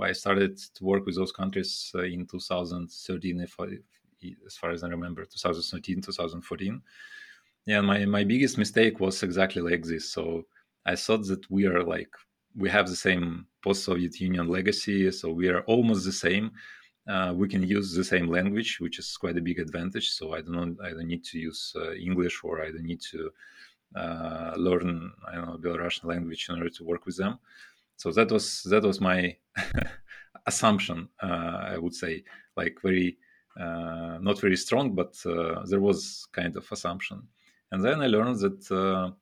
I 0.00 0.12
started 0.12 0.56
to 0.74 0.84
work 0.84 1.06
with 1.06 1.16
those 1.16 1.32
countries 1.32 1.92
in 1.94 2.26
2013, 2.26 3.40
if 3.40 3.58
I, 3.58 3.66
as 4.46 4.56
far 4.56 4.70
as 4.70 4.82
I 4.82 4.88
remember, 4.88 5.24
2013, 5.24 6.00
2014. 6.02 6.82
Yeah, 7.66 7.80
my, 7.80 8.04
my 8.04 8.24
biggest 8.24 8.58
mistake 8.58 9.00
was 9.00 9.22
exactly 9.22 9.62
like 9.62 9.84
this. 9.84 10.10
So 10.10 10.44
I 10.84 10.96
thought 10.96 11.26
that 11.26 11.50
we 11.50 11.66
are 11.66 11.82
like, 11.82 12.10
we 12.56 12.68
have 12.70 12.88
the 12.88 12.96
same 12.96 13.46
post 13.62 13.84
Soviet 13.84 14.20
Union 14.20 14.48
legacy, 14.48 15.10
so 15.10 15.32
we 15.32 15.48
are 15.48 15.62
almost 15.62 16.04
the 16.04 16.12
same. 16.12 16.52
Uh, 17.08 17.32
we 17.36 17.48
can 17.48 17.62
use 17.62 17.94
the 17.94 18.04
same 18.04 18.28
language, 18.28 18.78
which 18.80 18.98
is 18.98 19.16
quite 19.16 19.36
a 19.36 19.40
big 19.40 19.58
advantage. 19.58 20.10
So 20.10 20.34
I 20.34 20.40
don't 20.40 20.52
know, 20.52 20.76
I 20.84 20.90
don't 20.90 21.08
need 21.08 21.24
to 21.24 21.38
use 21.38 21.72
uh, 21.76 21.92
English 21.94 22.40
or 22.44 22.62
I 22.62 22.70
don't 22.70 22.84
need 22.84 23.02
to 23.12 23.30
uh, 23.94 24.54
learn 24.56 25.12
I 25.28 25.36
don't 25.36 25.46
know 25.46 25.58
Belarusian 25.58 26.04
language 26.04 26.46
in 26.48 26.56
order 26.56 26.70
to 26.70 26.84
work 26.84 27.06
with 27.06 27.16
them. 27.16 27.38
So 27.96 28.10
that 28.12 28.30
was 28.30 28.62
that 28.64 28.82
was 28.82 29.00
my 29.00 29.36
assumption. 30.46 31.08
Uh, 31.22 31.58
I 31.74 31.78
would 31.78 31.94
say 31.94 32.24
like 32.56 32.78
very 32.82 33.18
uh, 33.58 34.18
not 34.20 34.40
very 34.40 34.56
strong, 34.56 34.94
but 34.94 35.14
uh, 35.26 35.64
there 35.66 35.80
was 35.80 36.26
kind 36.32 36.56
of 36.56 36.66
assumption. 36.70 37.22
And 37.72 37.84
then 37.84 38.00
I 38.00 38.06
learned 38.06 38.40
that 38.40 39.14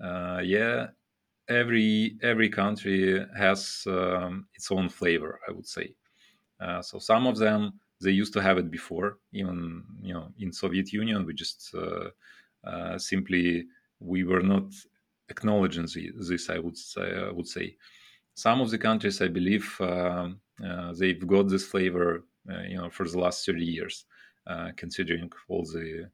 uh, 0.00 0.40
yeah, 0.42 0.88
every 1.48 2.16
every 2.22 2.48
country 2.48 3.24
has 3.36 3.84
um, 3.86 4.46
its 4.54 4.70
own 4.70 4.88
flavor. 4.88 5.40
I 5.48 5.52
would 5.52 5.66
say. 5.66 5.94
so 6.82 6.98
some 6.98 7.26
of 7.26 7.38
them 7.38 7.80
they 8.02 8.10
used 8.10 8.34
to 8.34 8.42
have 8.42 8.58
it 8.58 8.70
before. 8.70 9.18
Even 9.32 9.84
you 10.02 10.14
know, 10.14 10.28
in 10.38 10.52
Soviet 10.52 10.92
Union, 10.92 11.24
we 11.24 11.34
just 11.34 11.74
simply 12.98 13.66
we 14.00 14.24
were 14.24 14.42
not 14.42 14.72
acknowledging 15.28 15.86
this. 15.86 16.50
I 16.50 16.58
would 16.58 16.76
say. 16.76 17.14
I 17.28 17.30
would 17.30 17.48
say 17.48 17.76
some 18.36 18.60
of 18.60 18.70
the 18.70 18.78
countries, 18.78 19.20
I 19.22 19.28
believe, 19.28 19.76
uh, 19.80 20.28
uh, 20.64 20.92
they've 20.92 21.26
got 21.26 21.48
this 21.48 21.64
flavor, 21.66 22.16
uh, 22.16 22.20
Uh, 22.50 22.62
you 22.62 22.76
know, 22.76 22.90
for 22.90 23.08
the 23.08 23.18
last 23.18 23.44
30 23.44 23.64
years, 23.64 24.04
uh, 24.46 24.70
considering 24.76 25.30
all 25.48 25.64
the 25.64 26.08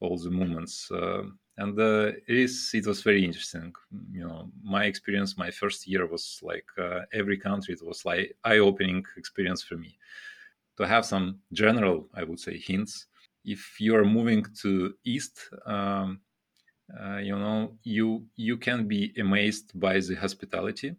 all 0.00 0.18
the 0.18 0.30
movements. 0.30 0.88
Um, 0.92 1.38
and 1.56 1.78
uh, 1.78 2.12
it 2.28 2.36
is 2.36 2.70
it 2.74 2.86
was 2.86 3.02
very 3.02 3.24
interesting. 3.24 3.72
You 4.12 4.28
know, 4.28 4.50
my 4.62 4.84
experience, 4.84 5.36
my 5.36 5.50
first 5.50 5.88
year 5.88 6.06
was 6.06 6.38
like 6.42 6.66
every 7.12 7.36
country. 7.36 7.74
It 7.74 7.84
was 7.84 8.04
like 8.04 8.36
eye-opening 8.44 9.04
experience 9.16 9.62
for 9.62 9.76
me. 9.76 9.98
To 10.76 10.86
have 10.86 11.04
some 11.04 11.40
general, 11.52 12.06
I 12.14 12.22
would 12.22 12.38
say, 12.38 12.56
hints. 12.56 13.06
If 13.44 13.80
you 13.80 13.96
are 13.96 14.04
moving 14.04 14.44
to 14.62 14.94
east, 15.04 15.48
um, 15.66 16.20
uh, 17.00 17.16
you 17.16 17.36
know 17.36 17.76
you 17.82 18.24
you 18.36 18.56
can 18.56 18.86
be 18.86 19.12
amazed 19.18 19.78
by 19.78 19.98
the 20.00 20.14
hospitality 20.14 20.94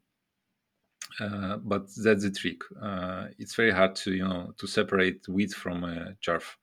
uh, 1.20 1.58
but 1.58 1.88
that's 2.04 2.24
the 2.24 2.32
trick. 2.32 2.62
Uh, 2.82 3.28
it's 3.38 3.56
very 3.56 3.72
hard 3.72 3.96
to 3.96 4.14
you 4.14 4.28
know 4.28 4.54
to 4.58 4.68
separate 4.68 5.28
wheat 5.28 5.52
from 5.54 5.84
uh, 5.84 6.12
chaff. 6.22 6.58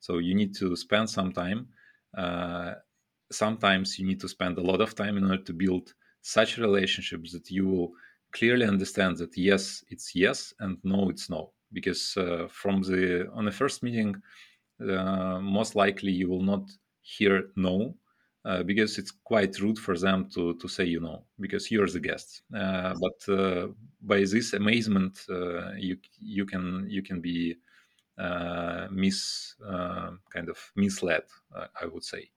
So 0.00 0.18
you 0.18 0.34
need 0.34 0.54
to 0.56 0.74
spend 0.76 1.10
some 1.10 1.32
time. 1.32 1.68
Uh, 2.16 2.74
sometimes 3.30 3.98
you 3.98 4.06
need 4.06 4.20
to 4.20 4.28
spend 4.28 4.58
a 4.58 4.62
lot 4.62 4.80
of 4.80 4.94
time 4.94 5.16
in 5.16 5.24
order 5.24 5.42
to 5.44 5.52
build 5.52 5.92
such 6.22 6.58
relationships 6.58 7.32
that 7.32 7.50
you 7.50 7.66
will 7.66 7.92
clearly 8.32 8.66
understand 8.66 9.18
that 9.18 9.36
yes, 9.36 9.84
it's 9.88 10.14
yes, 10.14 10.54
and 10.60 10.78
no, 10.84 11.10
it's 11.10 11.28
no. 11.30 11.52
Because 11.72 12.16
uh, 12.16 12.48
from 12.50 12.82
the 12.82 13.28
on 13.34 13.44
the 13.44 13.52
first 13.52 13.82
meeting, 13.82 14.16
most 14.80 15.74
likely 15.76 16.12
you 16.12 16.28
will 16.28 16.42
not 16.42 16.68
hear 17.02 17.50
no 17.56 17.94
uh, 18.44 18.62
because 18.62 18.96
it's 18.98 19.10
quite 19.10 19.60
rude 19.60 19.78
for 19.78 19.98
them 19.98 20.28
to, 20.30 20.54
to 20.54 20.68
say 20.68 20.84
you 20.84 21.00
know 21.00 21.24
because 21.38 21.70
you're 21.70 21.88
the 21.88 22.00
guest. 22.00 22.42
Uh, 22.54 22.94
but 22.98 23.32
uh, 23.32 23.68
by 24.00 24.20
this 24.20 24.54
amazement 24.54 25.26
uh, 25.28 25.72
you 25.72 25.98
you 26.18 26.46
can 26.46 26.86
you 26.88 27.02
can 27.02 27.20
be 27.20 27.56
uh, 28.18 28.86
mis 28.90 29.54
uh, 29.66 30.10
kind 30.32 30.48
of 30.48 30.58
misled 30.74 31.24
I 31.54 31.86
would 31.86 32.04
say. 32.04 32.30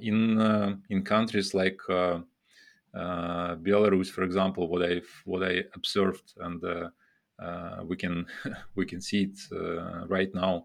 In 0.00 0.82
in 0.90 1.04
countries 1.04 1.54
like 1.54 1.78
Belarus 2.92 4.10
for 4.10 4.24
example 4.24 4.68
what 4.68 4.82
I 4.82 5.00
what 5.24 5.44
I 5.44 5.62
observed 5.74 6.32
and 6.38 6.60
we 7.88 7.96
can 7.96 8.26
we 8.74 8.84
can 8.84 9.00
see 9.00 9.30
it 9.30 9.38
right 10.08 10.34
now 10.34 10.64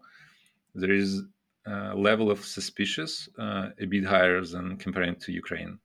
there 0.74 0.90
is 0.90 1.22
uh, 1.66 1.94
level 1.94 2.30
of 2.30 2.44
suspicious 2.44 3.28
uh, 3.38 3.68
a 3.80 3.86
bit 3.86 4.04
higher 4.04 4.44
than 4.44 4.76
comparing 4.76 5.16
to 5.16 5.32
Ukraine, 5.32 5.78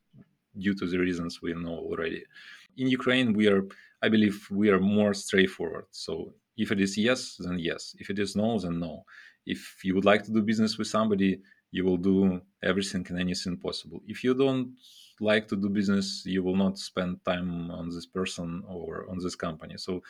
due 0.57 0.74
to 0.75 0.88
the 0.88 0.98
reasons 0.98 1.41
we 1.41 1.53
know 1.53 1.77
already. 1.77 2.24
In 2.77 2.88
Ukraine, 2.88 3.34
we 3.34 3.48
are, 3.48 3.63
I 4.01 4.10
believe, 4.10 4.48
we 4.51 4.69
are 4.69 4.79
more 4.79 5.13
straightforward. 5.13 5.86
So 5.91 6.34
if 6.57 6.72
it 6.72 6.81
is 6.81 6.98
yes, 6.98 7.38
then 7.39 7.60
yes. 7.60 7.96
If 8.00 8.10
it 8.10 8.19
is 8.19 8.36
no, 8.36 8.60
then 8.60 8.79
no. 8.79 9.05
If 9.46 9.79
you 9.84 9.96
would 9.96 10.05
like 10.05 10.24
to 10.24 10.31
do 10.31 10.41
business 10.41 10.77
with 10.77 10.88
somebody, 10.88 11.41
you 11.72 11.84
will 11.86 11.98
do 11.98 12.41
everything 12.63 13.05
and 13.10 13.19
anything 13.19 13.57
possible. 13.57 14.01
If 14.07 14.24
you 14.24 14.34
don't 14.34 14.75
like 15.19 15.48
to 15.50 15.55
do 15.55 15.69
business, 15.69 16.24
you 16.25 16.43
will 16.43 16.55
not 16.55 16.77
spend 16.77 17.24
time 17.25 17.72
on 17.72 17.89
this 17.89 18.05
person 18.05 18.63
or 18.67 19.07
on 19.10 19.17
this 19.19 19.36
company. 19.36 19.75
So 19.77 20.01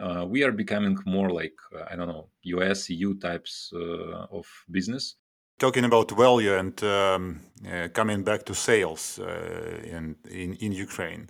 uh, 0.00 0.24
we 0.26 0.42
are 0.42 0.52
becoming 0.52 0.98
more 1.04 1.30
like 1.30 1.56
uh, 1.74 1.84
I 1.90 1.96
don't 1.96 2.08
know 2.08 2.28
US 2.42 2.90
EU 2.90 3.14
types 3.18 3.72
uh, 3.74 4.26
of 4.30 4.46
business. 4.70 5.16
Talking 5.58 5.84
about 5.84 6.10
value 6.10 6.54
and 6.54 6.82
um, 6.82 7.40
uh, 7.66 7.88
coming 7.92 8.24
back 8.24 8.44
to 8.46 8.54
sales 8.54 9.18
uh, 9.18 9.80
in, 9.84 10.16
in 10.28 10.54
in 10.54 10.72
Ukraine, 10.72 11.28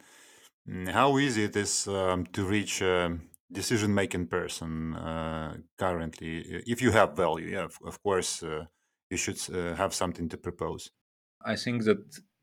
mm, 0.68 0.88
how 0.88 1.18
easy 1.18 1.44
it 1.44 1.56
is 1.56 1.86
um, 1.88 2.26
to 2.32 2.44
reach 2.44 2.82
a 2.82 3.18
decision 3.50 3.94
making 3.94 4.28
person 4.28 4.94
uh, 4.94 5.56
currently? 5.76 6.62
If 6.66 6.80
you 6.80 6.92
have 6.92 7.16
value, 7.16 7.48
yeah, 7.48 7.64
of, 7.64 7.78
of 7.84 8.02
course 8.02 8.42
you 9.10 9.18
should 9.18 9.40
have 9.76 9.92
something 9.92 10.28
to 10.30 10.38
propose. 10.38 10.90
I 11.44 11.56
think 11.56 11.84
that 11.84 11.98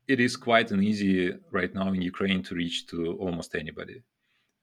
it 0.06 0.20
is 0.20 0.36
quite 0.36 0.70
an 0.70 0.82
easy 0.82 1.32
right 1.50 1.74
now 1.74 1.88
in 1.92 2.02
Ukraine 2.02 2.42
to 2.44 2.54
reach 2.54 2.86
to 2.88 3.16
almost 3.18 3.54
anybody 3.54 4.02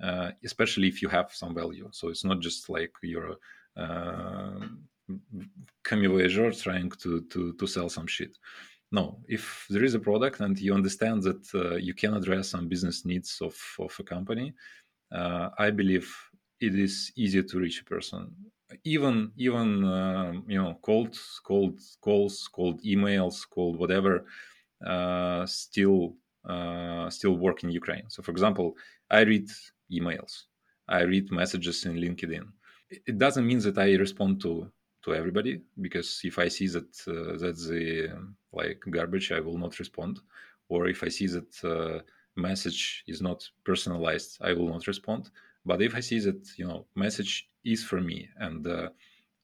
uh, 0.02 0.32
especially 0.44 0.88
if 0.88 1.02
you 1.02 1.10
have 1.10 1.34
some 1.34 1.54
value. 1.54 1.90
So 1.92 2.10
it's 2.10 2.24
not 2.24 2.40
just 2.40 2.70
like 2.70 2.92
you're 3.02 3.38
uh, 3.76 4.68
trying 5.84 6.92
to, 6.92 7.22
to, 7.22 7.54
to 7.54 7.68
sell 7.68 7.90
some 7.90 8.08
shit. 8.08 8.38
No, 8.92 9.20
if 9.28 9.66
there 9.70 9.84
is 9.84 9.96
a 9.96 10.00
product 10.00 10.40
and 10.40 10.58
you 10.58 10.74
understand 10.74 11.24
that 11.24 11.46
uh, 11.54 11.76
you 11.76 11.94
can 11.94 12.14
address 12.14 12.50
some 12.50 12.68
business 12.70 13.06
needs 13.06 13.40
of, 13.42 13.56
of 13.80 13.94
a 14.00 14.04
company, 14.04 14.54
uh, 15.12 15.50
I 15.58 15.72
believe 15.72 16.14
it 16.60 16.76
is 16.76 17.12
easier 17.16 17.44
to 17.44 17.60
reach 17.60 17.82
a 17.82 17.86
person. 17.86 18.34
Even 18.84 19.32
even 19.38 19.86
uh, 19.86 20.34
you 20.48 20.62
know 20.62 20.78
cold 20.82 21.18
cold 21.44 21.80
calls, 22.02 22.50
cold 22.52 22.84
emails, 22.84 23.46
cold 23.50 23.78
whatever, 23.80 24.26
uh, 24.86 25.46
still 25.46 26.16
uh, 26.48 27.10
still 27.10 27.38
work 27.38 27.64
in 27.64 27.70
Ukraine. 27.72 28.06
So, 28.10 28.24
for 28.24 28.32
example, 28.32 28.76
I 29.10 29.22
read 29.22 29.48
emails. 29.92 30.44
I 30.88 31.02
read 31.02 31.32
messages 31.32 31.86
in 31.86 31.96
LinkedIn. 31.96 32.46
It 32.90 33.18
doesn't 33.18 33.46
mean 33.46 33.60
that 33.60 33.78
I 33.78 33.96
respond 33.96 34.42
to 34.42 34.72
to 35.04 35.14
everybody 35.14 35.62
because 35.80 36.22
if 36.24 36.40
I 36.40 36.48
see 36.48 36.68
that 36.68 36.92
uh, 37.08 37.38
that's 37.38 37.68
the 37.68 38.10
like 38.52 38.82
garbage, 38.90 39.32
I 39.32 39.40
will 39.40 39.58
not 39.58 39.80
respond. 39.80 40.20
Or 40.70 40.88
if 40.88 41.04
I 41.04 41.10
see 41.10 41.28
that 41.28 41.64
uh, 41.64 42.02
message 42.36 43.04
is 43.08 43.22
not 43.22 43.48
personalized, 43.64 44.38
I 44.42 44.54
will 44.54 44.70
not 44.70 44.88
respond. 44.88 45.30
But 45.66 45.82
if 45.82 45.96
I 45.96 46.02
see 46.02 46.20
that 46.20 46.48
you 46.58 46.68
know 46.68 46.86
message 46.96 47.50
is 47.66 47.84
for 47.84 48.00
me 48.00 48.30
and 48.38 48.66
uh, 48.66 48.90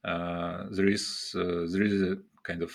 uh 0.06 0.66
there 0.72 0.88
is 0.88 1.36
uh, 1.38 1.66
there 1.72 1.84
is 1.84 2.02
a 2.02 2.18
kind 2.44 2.62
of 2.62 2.72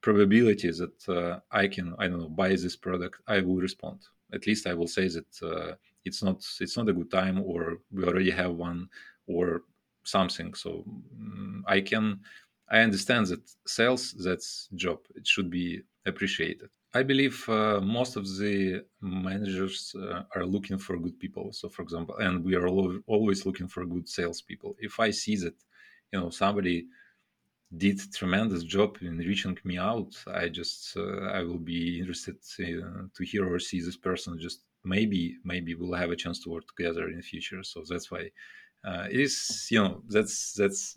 probability 0.00 0.70
that 0.70 1.08
uh, 1.08 1.40
I 1.50 1.68
can 1.68 1.94
I 1.98 2.08
don't 2.08 2.20
know 2.20 2.28
buy 2.28 2.50
this 2.50 2.76
product, 2.76 3.20
I 3.26 3.40
will 3.40 3.56
respond. 3.56 4.00
At 4.32 4.46
least 4.46 4.66
I 4.66 4.74
will 4.74 4.88
say 4.88 5.08
that 5.08 5.76
it's 6.06 6.22
not 6.22 6.38
it's 6.60 6.76
not 6.76 6.88
a 6.88 6.92
good 6.92 7.10
time 7.10 7.42
or 7.42 7.78
we 7.92 8.04
already 8.04 8.30
have 8.30 8.52
one 8.54 8.88
or 9.26 9.62
something. 10.04 10.54
So 10.54 10.84
um, 11.20 11.64
i 11.66 11.80
can 11.80 12.20
i 12.68 12.78
understand 12.80 13.26
that 13.26 13.42
sales 13.66 14.02
that's 14.24 14.68
job. 14.74 14.98
It 15.14 15.26
should 15.26 15.50
be 15.50 15.82
appreciated. 16.06 16.70
I 16.94 17.02
believe 17.02 17.36
uh, 17.48 17.80
most 17.80 18.16
of 18.16 18.24
the 18.38 18.84
managers 19.00 19.94
uh, 20.00 20.22
are 20.34 20.46
looking 20.46 20.78
for 20.78 20.96
good 20.96 21.18
people. 21.18 21.52
So 21.52 21.68
for 21.68 21.82
example 21.82 22.16
and 22.16 22.44
we 22.44 22.54
are 22.54 22.68
always 23.14 23.44
looking 23.46 23.68
for 23.68 23.84
good 23.84 24.08
salespeople. 24.08 24.76
If 24.78 25.00
i 25.00 25.10
see 25.10 25.36
that 25.44 25.56
you 26.12 26.20
know 26.20 26.30
somebody 26.30 26.86
did 27.74 27.98
tremendous 28.12 28.62
job 28.62 28.98
in 29.00 29.18
reaching 29.18 29.58
me 29.64 29.78
out. 29.78 30.12
I 30.26 30.48
just 30.48 30.96
uh, 30.96 31.26
i 31.38 31.42
will 31.42 31.58
be 31.58 31.98
interested 31.98 32.36
uh, 32.60 33.08
to 33.14 33.24
hear 33.24 33.52
or 33.52 33.58
see 33.58 33.80
this 33.80 33.96
person. 33.96 34.38
Just 34.38 34.60
maybe 34.84 35.36
maybe 35.44 35.74
we'll 35.74 35.98
have 35.98 36.10
a 36.10 36.16
chance 36.16 36.38
to 36.44 36.50
work 36.50 36.66
together 36.68 37.08
in 37.08 37.16
the 37.16 37.22
future. 37.22 37.62
So 37.62 37.82
that's 37.88 38.10
why 38.10 38.30
uh, 38.84 39.06
it 39.10 39.20
is 39.20 39.68
you 39.70 39.82
know 39.82 40.02
that's 40.08 40.52
that's 40.54 40.96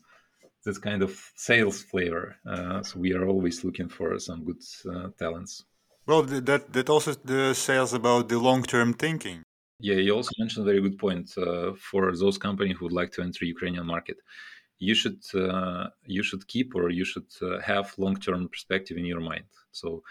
that's 0.63 0.77
kind 0.77 1.01
of 1.01 1.11
sales 1.35 1.81
flavor. 1.81 2.35
Uh, 2.45 2.83
so 2.83 2.99
we 2.99 3.13
are 3.13 3.27
always 3.27 3.63
looking 3.63 3.89
for 3.89 4.17
some 4.19 4.45
good 4.45 4.61
uh, 4.91 5.09
talents. 5.17 5.65
Well 6.05 6.23
that 6.23 6.73
that 6.73 6.89
also 6.89 7.13
the 7.13 7.53
sales 7.53 7.93
about 7.93 8.29
the 8.29 8.39
long-term 8.39 8.93
thinking. 8.93 9.43
Yeah 9.79 9.95
you 9.95 10.11
also 10.15 10.31
mentioned 10.37 10.67
a 10.67 10.71
very 10.71 10.81
good 10.81 10.97
point 10.97 11.27
uh, 11.37 11.73
for 11.89 12.15
those 12.15 12.37
companies 12.37 12.77
who 12.77 12.85
would 12.85 12.99
like 13.01 13.11
to 13.13 13.21
enter 13.21 13.45
ukrainian 13.45 13.85
market 13.85 14.17
you 14.79 14.95
should 14.95 15.21
uh, 15.35 15.87
you 16.05 16.23
should 16.23 16.47
keep 16.47 16.75
or 16.75 16.89
you 16.89 17.05
should 17.05 17.31
uh, 17.41 17.59
have 17.59 17.93
long-term 17.97 18.49
perspective 18.49 18.97
in 18.97 19.05
your 19.05 19.21
mind. 19.21 19.45
So 19.71 20.03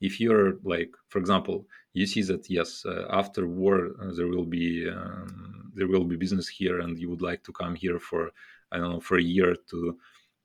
if 0.00 0.20
you're 0.20 0.54
like 0.64 0.92
for 1.08 1.18
example 1.18 1.66
you 1.92 2.06
see 2.06 2.22
that 2.22 2.48
yes 2.50 2.84
uh, 2.84 3.06
after 3.10 3.46
war 3.46 3.90
uh, 4.02 4.12
there 4.16 4.28
will 4.28 4.44
be 4.44 4.88
um, 4.88 5.72
there 5.74 5.88
will 5.88 6.04
be 6.04 6.16
business 6.16 6.48
here 6.48 6.80
and 6.80 6.98
you 6.98 7.08
would 7.08 7.22
like 7.22 7.42
to 7.44 7.52
come 7.52 7.74
here 7.74 7.98
for 7.98 8.30
i 8.72 8.76
don't 8.76 8.90
know 8.90 9.00
for 9.00 9.18
a 9.18 9.22
year 9.22 9.54
to 9.70 9.96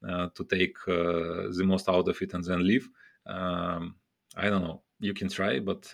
uh, 0.08 0.28
to 0.36 0.44
take 0.46 0.78
uh, 0.88 1.50
the 1.58 1.66
most 1.66 1.90
out 1.90 2.08
of 2.08 2.22
it 2.22 2.34
and 2.34 2.44
then 2.46 2.66
leave 2.66 2.88
um, 3.26 3.96
i 4.38 4.50
don't 4.50 4.62
know. 4.62 4.82
You 5.02 5.14
can 5.14 5.30
try 5.30 5.60
but 5.60 5.90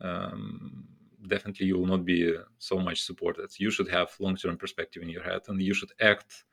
um, 0.00 0.84
definitely 1.26 1.66
you 1.66 1.78
will 1.78 1.86
not 1.86 2.04
be 2.04 2.34
so 2.58 2.78
much 2.78 3.02
supported. 3.02 3.50
You 3.58 3.70
should 3.70 3.88
have 3.88 4.08
long-term 4.18 4.56
perspective 4.56 5.02
in 5.02 5.10
your 5.10 5.22
head 5.22 5.42
and 5.48 5.60
you 5.60 5.74
should 5.74 5.92
act 6.00 6.44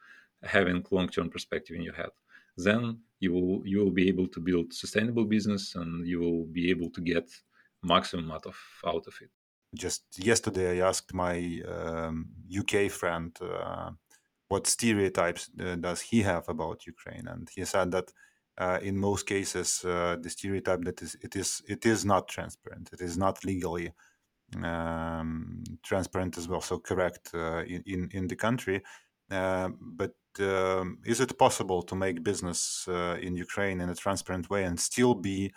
having 0.46 0.86
long-term 0.92 1.30
perspective 1.30 1.76
in 1.76 1.84
your 1.84 1.96
head 1.96 2.12
then 2.58 3.00
you 3.20 3.34
will 3.34 3.62
you 3.66 3.80
will 3.80 3.92
be 3.92 4.08
able 4.08 4.28
to 4.28 4.40
build 4.40 4.74
sustainable 4.74 5.26
business 5.26 5.76
and 5.76 6.08
you 6.08 6.20
will 6.20 6.46
be 6.46 6.70
able 6.70 6.90
to 6.90 7.02
get 7.02 7.30
maximum 7.84 8.32
out 8.32 8.46
of 8.46 8.58
out 8.86 9.06
of 9.08 9.14
it. 9.22 9.30
Just 9.74 10.04
yesterday 10.18 10.82
i 10.82 10.88
asked 10.88 11.14
my 11.14 11.62
um, 11.68 12.28
uk 12.60 12.90
friend 12.92 13.38
uh, 13.42 13.92
what 14.48 14.68
stereotypes 14.68 15.50
uh, 15.60 15.76
does 15.76 16.02
he 16.02 16.22
have 16.22 16.48
about 16.50 16.86
Ukraine, 16.86 17.28
and 17.28 17.50
he 17.56 17.66
said 17.66 17.92
that 17.92 18.12
uh, 18.58 18.80
in 18.82 18.98
most 18.98 19.26
cases 19.26 19.84
uh, 19.84 20.16
the 20.22 20.30
stereotype 20.30 20.84
that 20.84 21.02
is 21.02 21.18
it 21.22 21.36
is 21.36 21.62
it 21.68 21.86
is 21.86 22.06
not 22.06 22.28
transparent, 22.28 22.90
it 22.94 23.02
is 23.02 23.18
not 23.18 23.44
legally 23.44 23.92
um, 24.64 25.64
transparent 25.84 26.38
as 26.38 26.48
well, 26.48 26.62
so 26.62 26.80
correct 26.80 27.32
uh, 27.34 27.64
in, 27.64 27.82
in 27.86 28.10
in 28.14 28.28
the 28.28 28.36
country. 28.36 28.82
Uh, 29.32 29.70
but 29.82 30.14
um, 30.40 31.00
is 31.06 31.20
it 31.20 31.38
possible 31.38 31.82
to 31.84 31.96
make 31.96 32.24
business 32.24 32.88
uh, 32.88 33.18
in 33.22 33.36
Ukraine 33.36 33.82
in 33.82 33.90
a 33.90 33.96
transparent 33.96 34.50
way 34.50 34.64
and 34.64 34.80
still 34.80 35.16
be 35.16 35.52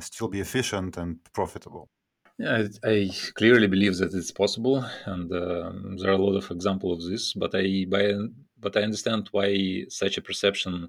still 0.00 0.28
be 0.28 0.40
efficient 0.40 0.96
and 0.96 1.18
profitable? 1.32 1.88
Yeah, 2.38 2.68
I 2.84 3.10
clearly 3.34 3.66
believe 3.66 3.96
that 3.98 4.14
it's 4.14 4.30
possible, 4.30 4.84
and 5.06 5.32
um, 5.32 5.96
there 5.98 6.10
are 6.10 6.14
a 6.14 6.24
lot 6.24 6.36
of 6.36 6.48
examples 6.52 7.04
of 7.04 7.10
this. 7.10 7.32
But 7.32 7.52
I, 7.52 7.84
by, 7.88 8.12
but 8.60 8.76
I 8.76 8.82
understand 8.82 9.28
why 9.32 9.86
such 9.88 10.18
a 10.18 10.22
perception 10.22 10.88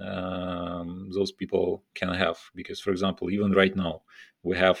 um, 0.00 1.08
those 1.14 1.30
people 1.30 1.84
can 1.94 2.12
have. 2.12 2.38
Because, 2.54 2.80
for 2.80 2.90
example, 2.90 3.30
even 3.30 3.52
right 3.52 3.76
now, 3.76 4.02
we 4.42 4.56
have 4.56 4.80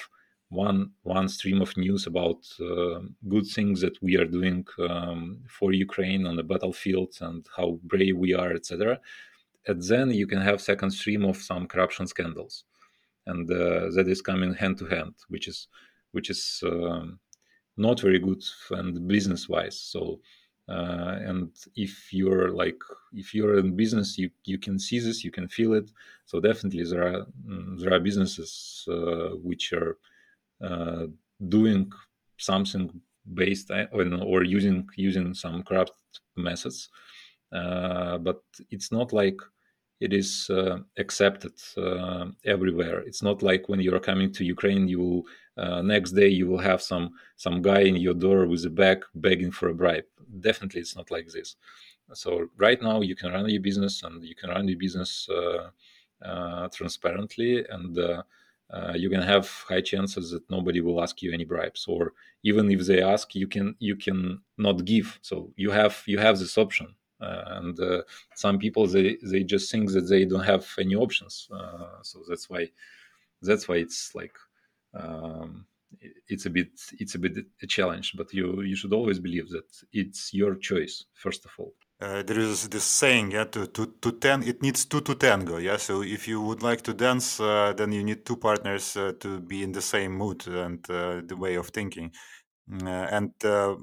one 0.52 0.90
one 1.02 1.28
stream 1.28 1.62
of 1.62 1.76
news 1.76 2.06
about 2.06 2.44
uh, 2.60 3.00
good 3.26 3.46
things 3.46 3.80
that 3.80 4.00
we 4.02 4.16
are 4.18 4.26
doing 4.26 4.66
um, 4.78 5.40
for 5.48 5.72
Ukraine 5.72 6.26
on 6.26 6.36
the 6.36 6.42
battlefield 6.42 7.14
and 7.20 7.46
how 7.56 7.78
brave 7.84 8.16
we 8.18 8.34
are, 8.34 8.52
etc. 8.52 9.00
And 9.66 9.82
then 9.82 10.10
you 10.10 10.26
can 10.26 10.42
have 10.42 10.60
second 10.60 10.90
stream 10.90 11.24
of 11.24 11.36
some 11.38 11.66
corruption 11.66 12.06
scandals, 12.06 12.64
and 13.26 13.50
uh, 13.50 13.90
that 13.94 14.06
is 14.08 14.20
coming 14.20 14.52
hand 14.52 14.76
to 14.78 14.86
hand, 14.86 15.14
which 15.28 15.48
is 15.48 15.68
which 16.10 16.28
is 16.28 16.62
um, 16.66 17.18
not 17.78 18.00
very 18.00 18.18
good 18.18 18.42
and 18.72 19.08
business 19.08 19.48
wise. 19.48 19.80
So, 19.80 20.20
uh, 20.68 21.16
and 21.28 21.50
if 21.76 22.12
you're 22.12 22.50
like 22.50 22.80
if 23.14 23.32
you're 23.32 23.58
in 23.58 23.74
business, 23.74 24.18
you 24.18 24.28
you 24.44 24.58
can 24.58 24.78
see 24.78 24.98
this, 24.98 25.24
you 25.24 25.30
can 25.30 25.48
feel 25.48 25.72
it. 25.72 25.90
So 26.26 26.40
definitely 26.40 26.84
there 26.84 27.04
are 27.06 27.26
mm, 27.48 27.80
there 27.80 27.94
are 27.94 28.00
businesses 28.00 28.84
uh, 28.86 29.30
which 29.48 29.72
are 29.72 29.96
uh, 30.62 31.06
doing 31.48 31.90
something 32.38 32.90
based 33.34 33.70
on 33.70 34.22
or 34.22 34.42
using 34.42 34.88
using 34.96 35.34
some 35.34 35.62
corrupt 35.62 35.92
methods, 36.36 36.88
uh, 37.52 38.18
but 38.18 38.42
it's 38.70 38.90
not 38.92 39.12
like 39.12 39.38
it 40.00 40.12
is 40.12 40.50
uh, 40.50 40.78
accepted 40.98 41.52
uh, 41.76 42.26
everywhere. 42.44 43.00
It's 43.00 43.22
not 43.22 43.42
like 43.42 43.68
when 43.68 43.80
you're 43.80 44.00
coming 44.00 44.32
to 44.32 44.44
Ukraine, 44.44 44.88
you 44.88 44.98
will 44.98 45.22
uh, 45.56 45.82
next 45.82 46.12
day 46.12 46.28
you 46.28 46.46
will 46.48 46.58
have 46.58 46.82
some 46.82 47.10
some 47.36 47.62
guy 47.62 47.80
in 47.80 47.96
your 47.96 48.14
door 48.14 48.46
with 48.46 48.64
a 48.64 48.70
bag 48.70 49.04
begging 49.14 49.52
for 49.52 49.68
a 49.68 49.74
bribe. 49.74 50.04
Definitely, 50.40 50.80
it's 50.80 50.96
not 50.96 51.10
like 51.10 51.28
this. 51.28 51.56
So 52.14 52.48
right 52.56 52.80
now 52.82 53.00
you 53.00 53.14
can 53.14 53.32
run 53.32 53.48
your 53.48 53.62
business 53.62 54.02
and 54.02 54.22
you 54.24 54.34
can 54.34 54.50
run 54.50 54.68
your 54.68 54.78
business 54.78 55.28
uh, 55.28 55.70
uh, 56.24 56.68
transparently 56.68 57.64
and. 57.68 57.98
Uh, 58.72 58.94
you 58.94 59.10
can 59.10 59.20
have 59.20 59.48
high 59.68 59.82
chances 59.82 60.30
that 60.30 60.48
nobody 60.50 60.80
will 60.80 61.02
ask 61.02 61.20
you 61.22 61.32
any 61.32 61.44
bribes, 61.44 61.84
or 61.86 62.14
even 62.42 62.70
if 62.70 62.86
they 62.86 63.02
ask, 63.02 63.34
you 63.34 63.46
can 63.46 63.76
you 63.78 63.96
can 63.96 64.40
not 64.56 64.84
give. 64.84 65.18
So 65.22 65.52
you 65.56 65.70
have 65.70 66.02
you 66.06 66.18
have 66.18 66.38
this 66.38 66.56
option. 66.56 66.94
Uh, 67.20 67.44
and 67.46 67.78
uh, 67.80 68.02
some 68.34 68.58
people 68.58 68.86
they 68.86 69.18
they 69.22 69.44
just 69.44 69.70
think 69.70 69.92
that 69.92 70.08
they 70.08 70.24
don't 70.24 70.44
have 70.44 70.66
any 70.78 70.94
options. 70.94 71.48
Uh, 71.52 72.02
so 72.02 72.20
that's 72.28 72.48
why 72.50 72.68
that's 73.42 73.68
why 73.68 73.76
it's 73.76 74.14
like 74.14 74.36
um, 74.94 75.66
it's 76.28 76.46
a 76.46 76.50
bit 76.50 76.70
it's 76.98 77.14
a 77.14 77.18
bit 77.18 77.44
a 77.62 77.66
challenge. 77.66 78.14
But 78.16 78.32
you 78.32 78.62
you 78.62 78.76
should 78.76 78.92
always 78.92 79.18
believe 79.18 79.50
that 79.50 79.70
it's 79.92 80.32
your 80.32 80.54
choice 80.54 81.04
first 81.14 81.44
of 81.44 81.52
all 81.58 81.74
uh, 82.02 82.22
there 82.22 82.38
is 82.38 82.68
this 82.68 82.84
saying 82.84 83.30
yeah 83.30 83.44
to, 83.44 83.66
to, 83.66 83.86
to 84.00 84.12
ten 84.12 84.42
it 84.42 84.60
needs 84.62 84.84
two 84.84 85.00
to 85.00 85.14
tango 85.14 85.56
yeah 85.58 85.76
so 85.76 86.02
if 86.02 86.26
you 86.26 86.40
would 86.40 86.62
like 86.62 86.82
to 86.82 86.92
dance 86.92 87.40
uh, 87.40 87.72
then 87.76 87.92
you 87.92 88.02
need 88.02 88.24
two 88.24 88.36
partners 88.36 88.96
uh, 88.96 89.12
to 89.20 89.40
be 89.40 89.62
in 89.62 89.72
the 89.72 89.82
same 89.82 90.12
mood 90.12 90.46
and 90.46 90.82
the 90.84 91.36
way 91.38 91.54
of 91.54 91.68
thinking 91.68 92.10
uh, 92.70 93.08
and 93.10 93.32
uh, 93.44 93.74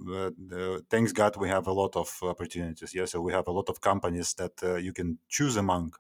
uh, 0.53 0.79
thanks 0.89 1.11
God, 1.11 1.35
we 1.35 1.49
have 1.49 1.67
a 1.67 1.71
lot 1.71 1.95
of 1.95 2.17
opportunities. 2.23 2.95
Yeah, 2.95 3.05
so 3.05 3.21
we 3.21 3.33
have 3.33 3.47
a 3.47 3.51
lot 3.51 3.69
of 3.69 3.81
companies 3.81 4.33
that 4.35 4.79
you 4.81 4.93
can 4.93 5.19
choose 5.27 5.57
among. 5.57 5.93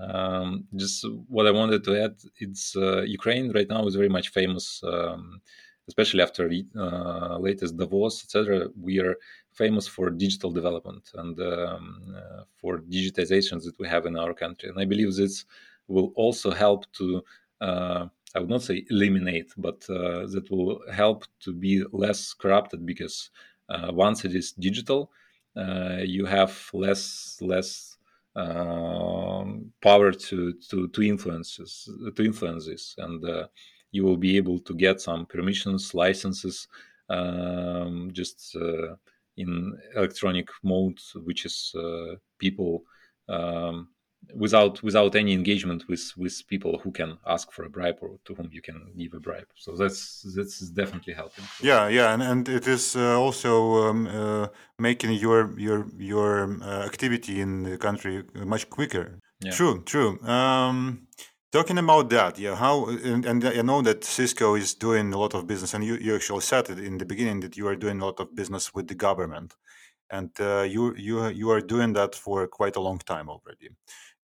Um, 0.00 0.64
just 0.74 1.06
what 1.28 1.46
I 1.46 1.50
wanted 1.50 1.84
to 1.84 2.02
add, 2.02 2.16
it's 2.38 2.74
Ukraine 2.74 3.52
right 3.52 3.68
now 3.68 3.86
is 3.86 3.94
very 3.94 4.08
much 4.08 4.30
famous. 4.30 4.82
Um, 4.82 5.40
especially 5.88 6.22
after 6.22 6.50
uh, 6.76 7.38
latest 7.38 7.76
Davos, 7.76 8.22
etc., 8.24 8.68
we 8.80 9.00
are 9.00 9.16
famous 9.52 9.86
for 9.86 10.10
digital 10.10 10.50
development 10.50 11.10
and 11.14 11.38
um, 11.40 12.14
uh, 12.16 12.42
for 12.60 12.78
digitizations 12.78 13.64
that 13.64 13.78
we 13.78 13.88
have 13.88 14.06
in 14.06 14.16
our 14.16 14.34
country. 14.34 14.68
And 14.68 14.78
I 14.78 14.84
believe 14.84 15.14
this 15.14 15.44
will 15.88 16.12
also 16.16 16.50
help 16.50 16.90
to 16.94 17.22
uh, 17.60 18.06
I 18.34 18.40
would 18.40 18.48
not 18.48 18.62
say 18.62 18.84
eliminate, 18.90 19.52
but 19.56 19.84
uh, 19.90 20.26
that 20.26 20.48
will 20.50 20.80
help 20.90 21.24
to 21.40 21.52
be 21.52 21.84
less 21.92 22.32
corrupted 22.32 22.86
because 22.86 23.30
uh, 23.68 23.90
once 23.92 24.24
it 24.24 24.34
is 24.34 24.52
digital, 24.52 25.10
uh, 25.56 25.98
you 26.02 26.24
have 26.24 26.70
less 26.72 27.38
less 27.42 27.98
um, 28.34 29.70
power 29.82 30.12
to 30.12 30.54
to 30.70 30.88
to 30.88 31.02
influences 31.02 31.90
to 32.16 32.24
influence 32.24 32.66
this, 32.66 32.94
and 32.98 33.22
uh, 33.24 33.46
you 33.90 34.02
will 34.02 34.16
be 34.16 34.36
able 34.38 34.58
to 34.60 34.74
get 34.74 35.00
some 35.00 35.26
permissions, 35.26 35.92
licenses, 35.92 36.68
um, 37.10 38.10
just 38.14 38.56
in 39.36 39.78
electronic 39.96 40.48
mode, 40.62 40.98
which 41.24 41.44
is 41.44 41.72
uh, 41.76 42.16
people. 42.38 42.84
Um, 43.28 43.88
without 44.34 44.82
without 44.82 45.14
any 45.16 45.32
engagement 45.32 45.88
with 45.88 46.12
with 46.16 46.46
people 46.46 46.78
who 46.78 46.92
can 46.92 47.18
ask 47.26 47.50
for 47.52 47.64
a 47.64 47.70
bribe 47.70 47.98
or 48.00 48.18
to 48.24 48.34
whom 48.34 48.48
you 48.52 48.62
can 48.62 48.92
give 48.96 49.12
a 49.14 49.20
bribe 49.20 49.48
so 49.54 49.74
that's 49.76 50.22
that's 50.36 50.60
definitely 50.70 51.12
helping 51.12 51.44
yeah 51.60 51.88
yeah 51.88 52.14
and, 52.14 52.22
and 52.22 52.48
it 52.48 52.66
is 52.66 52.96
uh, 52.96 53.18
also 53.18 53.88
um, 53.88 54.06
uh, 54.06 54.46
making 54.78 55.12
your 55.12 55.58
your 55.58 55.86
your 55.98 56.62
uh, 56.62 56.84
activity 56.84 57.40
in 57.40 57.62
the 57.64 57.76
country 57.76 58.22
much 58.34 58.70
quicker 58.70 59.18
yeah. 59.40 59.50
true 59.50 59.82
true 59.84 60.20
um, 60.22 61.06
talking 61.52 61.78
about 61.78 62.08
that 62.10 62.38
yeah 62.38 62.56
how 62.56 62.86
and, 62.86 63.24
and, 63.26 63.44
i 63.44 63.62
know 63.62 63.82
that 63.82 64.04
cisco 64.04 64.54
is 64.54 64.74
doing 64.74 65.12
a 65.12 65.18
lot 65.18 65.34
of 65.34 65.46
business 65.46 65.74
and 65.74 65.84
you, 65.84 65.94
you 65.96 66.14
actually 66.14 66.40
said 66.40 66.68
it 66.70 66.78
in 66.78 66.98
the 66.98 67.04
beginning 67.04 67.40
that 67.40 67.56
you 67.56 67.68
are 67.68 67.76
doing 67.76 68.00
a 68.00 68.04
lot 68.04 68.18
of 68.20 68.34
business 68.34 68.74
with 68.74 68.88
the 68.88 68.94
government 68.94 69.54
and 70.10 70.30
uh, 70.40 70.62
you 70.62 70.94
you 70.96 71.26
you 71.28 71.50
are 71.50 71.60
doing 71.60 71.92
that 71.92 72.14
for 72.14 72.46
quite 72.46 72.76
a 72.76 72.80
long 72.80 72.98
time 72.98 73.28
already 73.28 73.68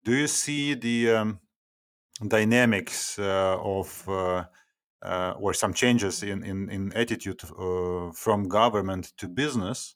do 0.04 0.16
you 0.16 0.28
see 0.28 0.74
the 0.74 1.10
um, 1.12 1.40
dynamics 2.26 3.20
uh, 3.20 3.58
of 3.60 4.08
uh, 4.08 4.46
uh, 5.02 5.34
or 5.40 5.54
some 5.54 5.74
changes 5.74 6.24
in 6.24 6.44
in, 6.44 6.70
in 6.70 6.94
attitude 6.94 7.42
uh, 7.44 8.12
from 8.14 8.48
government 8.48 9.14
to 9.18 9.28
business? 9.28 9.96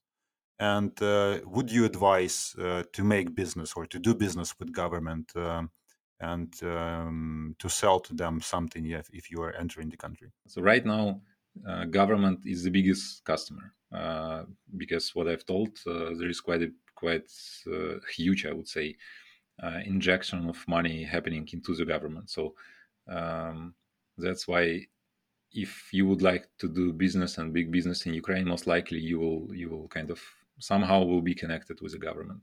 And 0.60 0.92
uh, 1.02 1.40
would 1.46 1.72
you 1.72 1.86
advise 1.86 2.56
to 2.94 3.04
make 3.04 3.34
business 3.34 3.74
or 3.76 3.88
to 3.88 3.98
do 3.98 4.14
business 4.14 4.54
with 4.60 4.72
government 4.72 5.32
um, 5.36 5.72
and 6.22 6.54
um, 6.64 7.56
to 7.60 7.70
sell 7.70 8.00
to 8.00 8.14
them 8.14 8.42
something 8.42 8.86
if, 8.86 9.10
if 9.12 9.32
you 9.32 9.42
are 9.42 9.54
entering 9.54 9.90
the 9.90 9.98
country? 9.98 10.32
So 10.48 10.62
right 10.62 10.86
now, 10.86 11.22
government 11.90 12.40
is 12.46 12.64
the 12.64 12.70
biggest 12.70 13.24
customer 13.26 13.74
because 14.78 15.14
what 15.16 15.28
I've 15.28 15.46
told 15.46 15.78
there 15.86 16.30
is 16.30 16.40
quite 16.40 16.62
a 16.62 16.72
quite 16.96 17.30
huge, 18.16 18.46
I 18.46 18.54
would 18.54 18.68
say, 18.68 18.96
uh, 19.62 19.80
injection 19.86 20.50
of 20.50 20.68
money 20.68 21.04
happening 21.04 21.48
into 21.52 21.76
the 21.76 21.86
government. 21.86 22.30
So 22.30 22.56
um, 23.08 23.76
that's 24.18 24.48
why 24.48 24.88
if 25.52 25.90
you 25.92 26.08
would 26.08 26.22
like 26.22 26.48
to 26.60 26.68
do 26.68 26.94
business 26.94 27.38
and 27.38 27.54
big 27.54 27.72
business 27.72 28.06
in 28.06 28.14
Ukraine, 28.14 28.48
most 28.48 28.68
likely 28.68 29.00
you 29.00 29.20
will 29.20 29.54
you 29.54 29.70
will 29.70 29.88
kind 29.88 30.10
of 30.10 30.20
somehow 30.60 31.04
will 31.04 31.22
be 31.22 31.36
connected 31.36 31.82
with 31.82 31.92
the 31.92 32.00
government. 32.00 32.42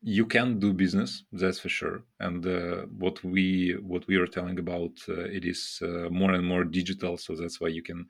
You 0.00 0.26
can 0.26 0.60
do 0.60 0.72
business, 0.72 1.24
that's 1.32 1.58
for 1.58 1.68
sure. 1.68 2.04
And 2.20 2.46
uh, 2.46 2.86
what 2.86 3.22
we 3.24 3.72
what 3.82 4.06
we 4.06 4.16
are 4.16 4.26
telling 4.28 4.58
about 4.58 4.92
uh, 5.08 5.24
it 5.24 5.44
is 5.44 5.80
uh, 5.82 6.08
more 6.10 6.32
and 6.34 6.46
more 6.46 6.64
digital, 6.64 7.16
so 7.16 7.34
that's 7.34 7.60
why 7.60 7.68
you 7.68 7.82
can 7.82 8.06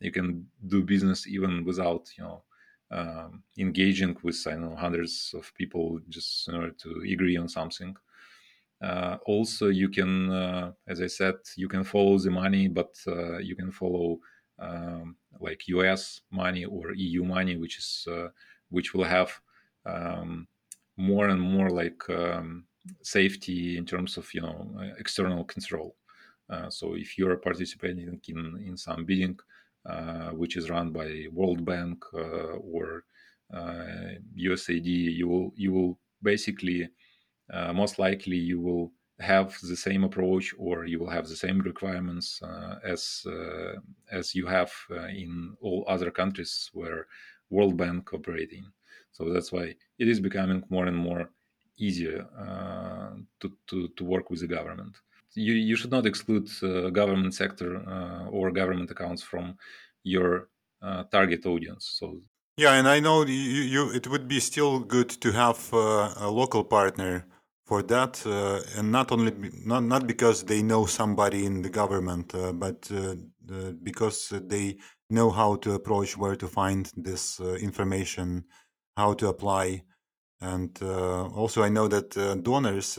you 0.00 0.10
can 0.10 0.50
do 0.66 0.82
business 0.82 1.26
even 1.28 1.64
without 1.64 2.08
you 2.18 2.24
know 2.24 2.44
um, 2.90 3.44
engaging 3.56 4.16
with 4.24 4.44
I 4.48 4.56
know 4.56 4.74
hundreds 4.74 5.32
of 5.36 5.54
people 5.54 6.00
just 6.08 6.48
in 6.48 6.56
order 6.56 6.72
to 6.72 6.90
agree 7.12 7.36
on 7.36 7.48
something. 7.48 7.94
Uh, 8.80 9.18
also, 9.26 9.68
you 9.68 9.88
can, 9.88 10.30
uh, 10.30 10.72
as 10.86 11.00
I 11.00 11.08
said, 11.08 11.34
you 11.56 11.68
can 11.68 11.82
follow 11.84 12.18
the 12.18 12.30
money, 12.30 12.68
but 12.68 12.94
uh, 13.06 13.38
you 13.38 13.56
can 13.56 13.72
follow 13.72 14.20
um, 14.58 15.16
like 15.40 15.66
US 15.68 16.20
money 16.30 16.64
or 16.64 16.92
EU 16.94 17.24
money, 17.24 17.56
which 17.56 17.78
is 17.78 18.06
which 18.70 18.94
will 18.94 19.04
have 19.04 19.40
um, 19.86 20.46
more 20.98 21.28
and 21.28 21.40
more 21.40 21.70
like 21.70 22.02
um, 22.10 22.64
safety 23.02 23.78
in 23.78 23.86
terms 23.86 24.18
of 24.18 24.28
you 24.34 24.42
know 24.42 24.70
external 24.98 25.44
control. 25.44 25.96
Uh, 26.50 26.68
so 26.68 26.94
if 26.94 27.16
you're 27.16 27.36
participating 27.36 28.20
in 28.28 28.62
in 28.66 28.76
some 28.76 29.04
bidding 29.04 29.38
uh, 29.88 30.30
which 30.30 30.56
is 30.56 30.70
run 30.70 30.90
by 30.92 31.26
World 31.32 31.64
Bank 31.64 32.04
uh, 32.12 32.58
or 32.74 33.04
USAID, 34.36 34.86
you 34.86 35.28
will 35.28 35.52
you 35.56 35.72
will 35.72 35.98
basically 36.22 36.88
most 37.72 37.98
likely 37.98 38.36
you 38.36 38.60
will 38.60 38.92
have 39.20 39.58
the 39.62 39.76
same 39.76 40.04
approach 40.04 40.54
or 40.58 40.84
you 40.84 40.98
will 40.98 41.10
have 41.10 41.26
the 41.26 41.36
same 41.36 41.58
requirements 41.60 42.40
uh, 42.42 42.78
as 42.84 43.26
uh, 43.26 43.74
as 44.12 44.34
you 44.34 44.46
have 44.46 44.72
uh, 44.90 45.06
in 45.06 45.56
all 45.60 45.84
other 45.88 46.10
countries 46.10 46.70
where 46.72 47.06
World 47.50 47.76
Bank 47.76 48.12
operating. 48.14 48.64
So 49.12 49.32
that's 49.32 49.52
why 49.52 49.74
it 49.98 50.08
is 50.08 50.20
becoming 50.20 50.62
more 50.70 50.86
and 50.86 50.96
more 50.96 51.30
easier 51.78 52.26
to, 53.40 53.52
to, 53.68 53.88
to 53.96 54.04
work 54.04 54.30
with 54.30 54.40
the 54.40 54.46
government. 54.46 54.96
You, 55.34 55.54
you 55.54 55.76
should 55.76 55.90
not 55.90 56.06
exclude 56.06 56.48
government 56.92 57.34
sector 57.34 57.70
or 58.30 58.50
government 58.50 58.90
accounts 58.90 59.22
from 59.22 59.56
your 60.02 60.48
target 61.10 61.46
audience. 61.46 61.96
So 61.98 62.20
yeah, 62.58 62.72
and 62.72 62.88
I 62.88 62.98
know 62.98 63.24
you, 63.24 63.62
you 63.74 63.90
it 63.90 64.08
would 64.08 64.26
be 64.26 64.40
still 64.40 64.80
good 64.80 65.08
to 65.20 65.30
have 65.30 65.72
uh, 65.72 66.12
a 66.16 66.28
local 66.28 66.64
partner 66.64 67.24
for 67.64 67.82
that, 67.84 68.26
uh, 68.26 68.60
and 68.76 68.90
not 68.90 69.12
only 69.12 69.32
not 69.64 69.84
not 69.84 70.08
because 70.08 70.42
they 70.42 70.60
know 70.60 70.84
somebody 70.84 71.46
in 71.46 71.62
the 71.62 71.68
government, 71.68 72.34
uh, 72.34 72.52
but 72.52 72.90
uh, 72.90 73.14
because 73.84 74.32
they 74.48 74.76
know 75.08 75.30
how 75.30 75.54
to 75.56 75.74
approach 75.74 76.16
where 76.16 76.34
to 76.34 76.48
find 76.48 76.90
this 76.96 77.38
uh, 77.38 77.54
information, 77.54 78.44
how 78.98 79.14
to 79.14 79.28
apply, 79.28 79.84
and 80.40 80.76
uh, 80.82 81.26
also 81.40 81.62
I 81.62 81.70
know 81.76 81.88
that 81.88 82.16
uh, 82.16 82.34
donors 82.34 82.96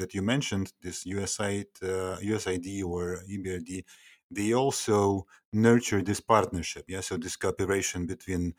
that 0.00 0.10
you 0.14 0.22
mentioned, 0.22 0.72
this 0.82 1.04
USAID, 1.04 1.70
USAID 2.30 2.84
or 2.84 3.02
EBRD, 3.34 3.84
they 4.30 4.52
also 4.54 5.26
nurture 5.52 6.02
this 6.02 6.20
partnership. 6.20 6.84
Yeah, 6.88 7.02
so 7.02 7.16
this 7.16 7.36
cooperation 7.36 8.06
between 8.06 8.54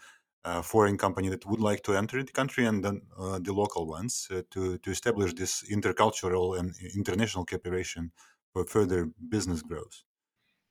uh, 0.45 0.62
foreign 0.62 0.97
company 0.97 1.30
that 1.30 1.45
would 1.45 1.60
like 1.60 1.84
to 1.84 1.93
enter 1.93 2.23
the 2.23 2.32
country 2.32 2.65
and 2.65 2.84
then 2.84 3.02
uh, 3.19 3.39
the 3.39 3.54
local 3.54 3.86
ones 3.86 4.28
uh, 4.32 4.41
to, 4.52 4.78
to 4.78 4.91
establish 4.91 5.34
this 5.34 5.63
intercultural 5.69 6.58
and 6.58 6.73
international 6.95 7.45
cooperation 7.45 8.12
for 8.54 8.63
further 8.65 9.10
business 9.30 9.62
growth. 9.62 10.04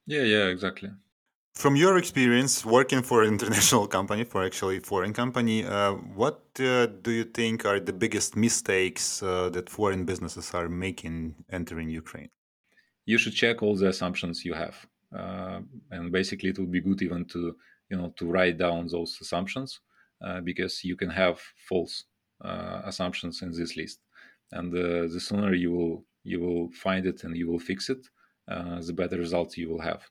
Yeah, 0.07 0.23
yeah, 0.23 0.47
exactly. 0.47 0.91
From 1.57 1.75
your 1.75 1.97
experience 1.97 2.67
working 2.67 3.03
for 3.03 3.23
an 3.23 3.29
international 3.35 3.87
company, 3.87 4.25
for 4.25 4.45
actually 4.45 4.79
foreign 4.81 5.15
company, 5.15 5.65
uh, 5.65 5.93
what 5.93 6.43
uh, 6.61 6.85
do 6.85 7.11
you 7.11 7.25
think 7.25 7.65
are 7.65 7.81
the 7.81 7.95
biggest 7.95 8.37
mistakes 8.37 9.23
uh, 9.23 9.49
that 9.49 9.71
foreign 9.71 10.05
businesses 10.05 10.53
are 10.53 10.69
making 10.69 11.35
entering 11.51 11.89
Ukraine? 11.89 12.29
You 13.07 13.17
should 13.17 13.33
check 13.33 13.63
all 13.63 13.75
the 13.75 13.89
assumptions 13.89 14.45
you 14.45 14.53
have, 14.53 14.77
and 15.91 16.13
basically, 16.13 16.51
it 16.51 16.59
would 16.59 16.71
be 16.71 16.83
good 16.83 17.01
even 17.01 17.25
to 17.33 17.57
you 17.91 17.97
know 17.97 18.13
to 18.19 18.27
write 18.27 18.59
down 18.59 18.89
those 18.89 19.17
assumptions 19.23 19.81
uh, 20.25 20.43
because 20.43 20.85
you 20.85 20.95
can 20.95 21.09
have 21.09 21.41
false 21.71 22.05
uh, 22.45 22.83
assumptions 22.85 23.41
in 23.41 23.51
this 23.51 23.79
list. 23.79 24.01
And 24.53 24.75
uh, 24.75 25.09
the 25.13 25.21
sooner 25.21 25.55
you 25.55 25.73
will 25.73 26.05
you 26.23 26.39
will 26.41 26.69
find 26.73 27.07
it 27.07 27.25
and 27.25 27.35
you 27.35 27.49
will 27.51 27.59
fix 27.71 27.89
it 27.89 28.07
uh, 28.47 28.79
the 28.83 28.93
better 28.93 29.17
results 29.17 29.57
you 29.57 29.71
will 29.71 29.81
have. 29.81 30.03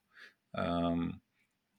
Um, 0.55 1.21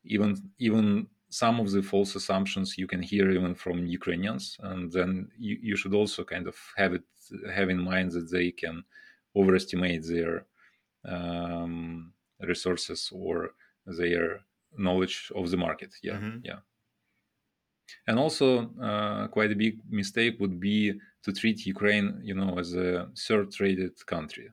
even 0.06 0.50
even 0.58 1.06
some 1.28 1.60
of 1.60 1.70
the 1.70 1.82
false 1.82 2.14
assumptions 2.14 2.78
you 2.78 2.86
can 2.86 3.02
hear 3.02 3.30
even 3.30 3.54
from 3.54 3.86
ukrainians 3.86 4.56
and 4.62 4.92
then 4.92 5.28
you, 5.36 5.58
you 5.60 5.76
should 5.76 5.94
also 5.94 6.24
kind 6.24 6.46
of 6.46 6.56
have 6.76 6.94
it 6.94 7.02
have 7.52 7.68
in 7.68 7.80
mind 7.82 8.12
that 8.12 8.30
they 8.30 8.50
can 8.50 8.84
overestimate 9.34 10.06
their 10.06 10.46
um, 11.04 12.12
resources 12.40 13.10
or 13.12 13.50
their 13.86 14.40
knowledge 14.76 15.30
of 15.34 15.50
the 15.50 15.56
market. 15.56 15.94
Yeah, 16.02 16.14
mm-hmm. 16.14 16.38
yeah. 16.42 16.58
And 18.08 18.18
also, 18.18 18.74
uh, 18.80 19.28
quite 19.28 19.52
a 19.52 19.56
big 19.56 19.78
mistake 19.88 20.36
would 20.40 20.58
be 20.58 20.94
to 21.22 21.32
treat 21.32 21.66
Ukraine, 21.66 22.20
you 22.22 22.34
know, 22.34 22.58
as 22.58 22.74
a 22.74 23.08
third-rated 23.16 23.94
country, 24.06 24.48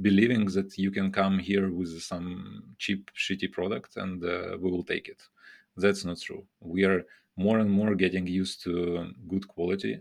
believing 0.00 0.46
that 0.46 0.76
you 0.78 0.90
can 0.90 1.10
come 1.12 1.38
here 1.38 1.70
with 1.70 2.00
some 2.00 2.62
cheap, 2.78 3.10
shitty 3.14 3.52
product 3.52 3.96
and 3.96 4.24
uh, 4.24 4.56
we 4.60 4.70
will 4.70 4.84
take 4.84 5.08
it. 5.08 5.22
That's 5.76 6.04
not 6.04 6.20
true. 6.20 6.44
We 6.60 6.84
are 6.84 7.04
more 7.36 7.58
and 7.58 7.70
more 7.70 7.94
getting 7.94 8.26
used 8.26 8.62
to 8.64 9.12
good 9.28 9.46
quality, 9.46 10.00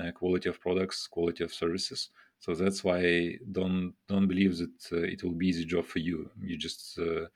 uh, 0.00 0.10
quality 0.12 0.48
of 0.48 0.60
products, 0.60 1.06
quality 1.06 1.44
of 1.44 1.52
services. 1.52 2.10
So 2.40 2.54
that's 2.54 2.82
why 2.82 3.36
don't 3.52 3.94
don't 4.08 4.26
believe 4.26 4.58
that 4.58 4.78
uh, 4.92 4.96
it 4.96 5.22
will 5.22 5.34
be 5.34 5.48
easy 5.48 5.64
job 5.64 5.84
for 5.84 6.00
you. 6.00 6.28
You 6.40 6.56
just 6.56 6.98
uh, 6.98 7.26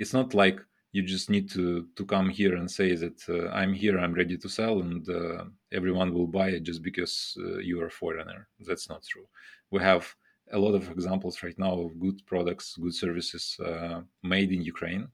it's 0.00 0.12
not 0.12 0.34
like 0.34 0.60
you 0.96 1.02
just 1.02 1.28
need 1.30 1.50
to 1.50 1.86
to 1.94 2.04
come 2.04 2.28
here 2.30 2.56
and 2.56 2.70
say 2.70 2.94
that 2.94 3.18
uh, 3.28 3.48
i'm 3.60 3.74
here 3.74 3.98
i'm 3.98 4.14
ready 4.14 4.36
to 4.38 4.48
sell 4.48 4.80
and 4.80 5.08
uh, 5.10 5.44
everyone 5.72 6.14
will 6.14 6.26
buy 6.26 6.48
it 6.48 6.62
just 6.62 6.82
because 6.82 7.36
uh, 7.40 7.58
you 7.58 7.80
are 7.82 7.88
a 7.88 7.98
foreigner 8.00 8.48
that's 8.66 8.88
not 8.88 9.02
true 9.04 9.26
we 9.70 9.78
have 9.80 10.04
a 10.52 10.58
lot 10.58 10.74
of 10.74 10.90
examples 10.90 11.42
right 11.42 11.58
now 11.58 11.72
of 11.72 11.98
good 11.98 12.24
products 12.26 12.76
good 12.76 12.94
services 12.94 13.56
uh, 13.64 14.00
made 14.22 14.52
in 14.52 14.62
ukraine 14.62 15.08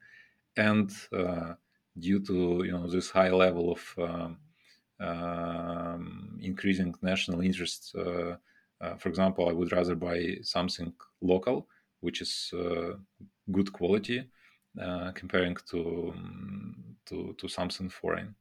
and 0.56 0.90
uh, 1.12 1.54
due 1.98 2.20
to 2.20 2.62
you 2.64 2.72
know 2.72 2.86
this 2.86 3.10
high 3.10 3.30
level 3.30 3.72
of 3.72 3.82
um, 3.98 4.36
um 5.00 6.38
increasing 6.40 6.94
national 7.02 7.40
interest 7.40 7.94
uh, 7.96 8.36
for 8.98 9.08
example 9.08 9.48
i 9.48 9.52
would 9.52 9.72
rather 9.72 9.94
buy 9.94 10.36
something 10.42 10.92
local 11.20 11.66
which 12.00 12.20
is 12.20 12.52
good 13.50 13.72
quality 13.72 14.24
uh, 14.80 15.12
comparing 15.12 15.54
to, 15.70 16.14
um, 16.16 16.96
to 17.04 17.34
to 17.36 17.46
something 17.46 17.90
foreign. 17.90 18.34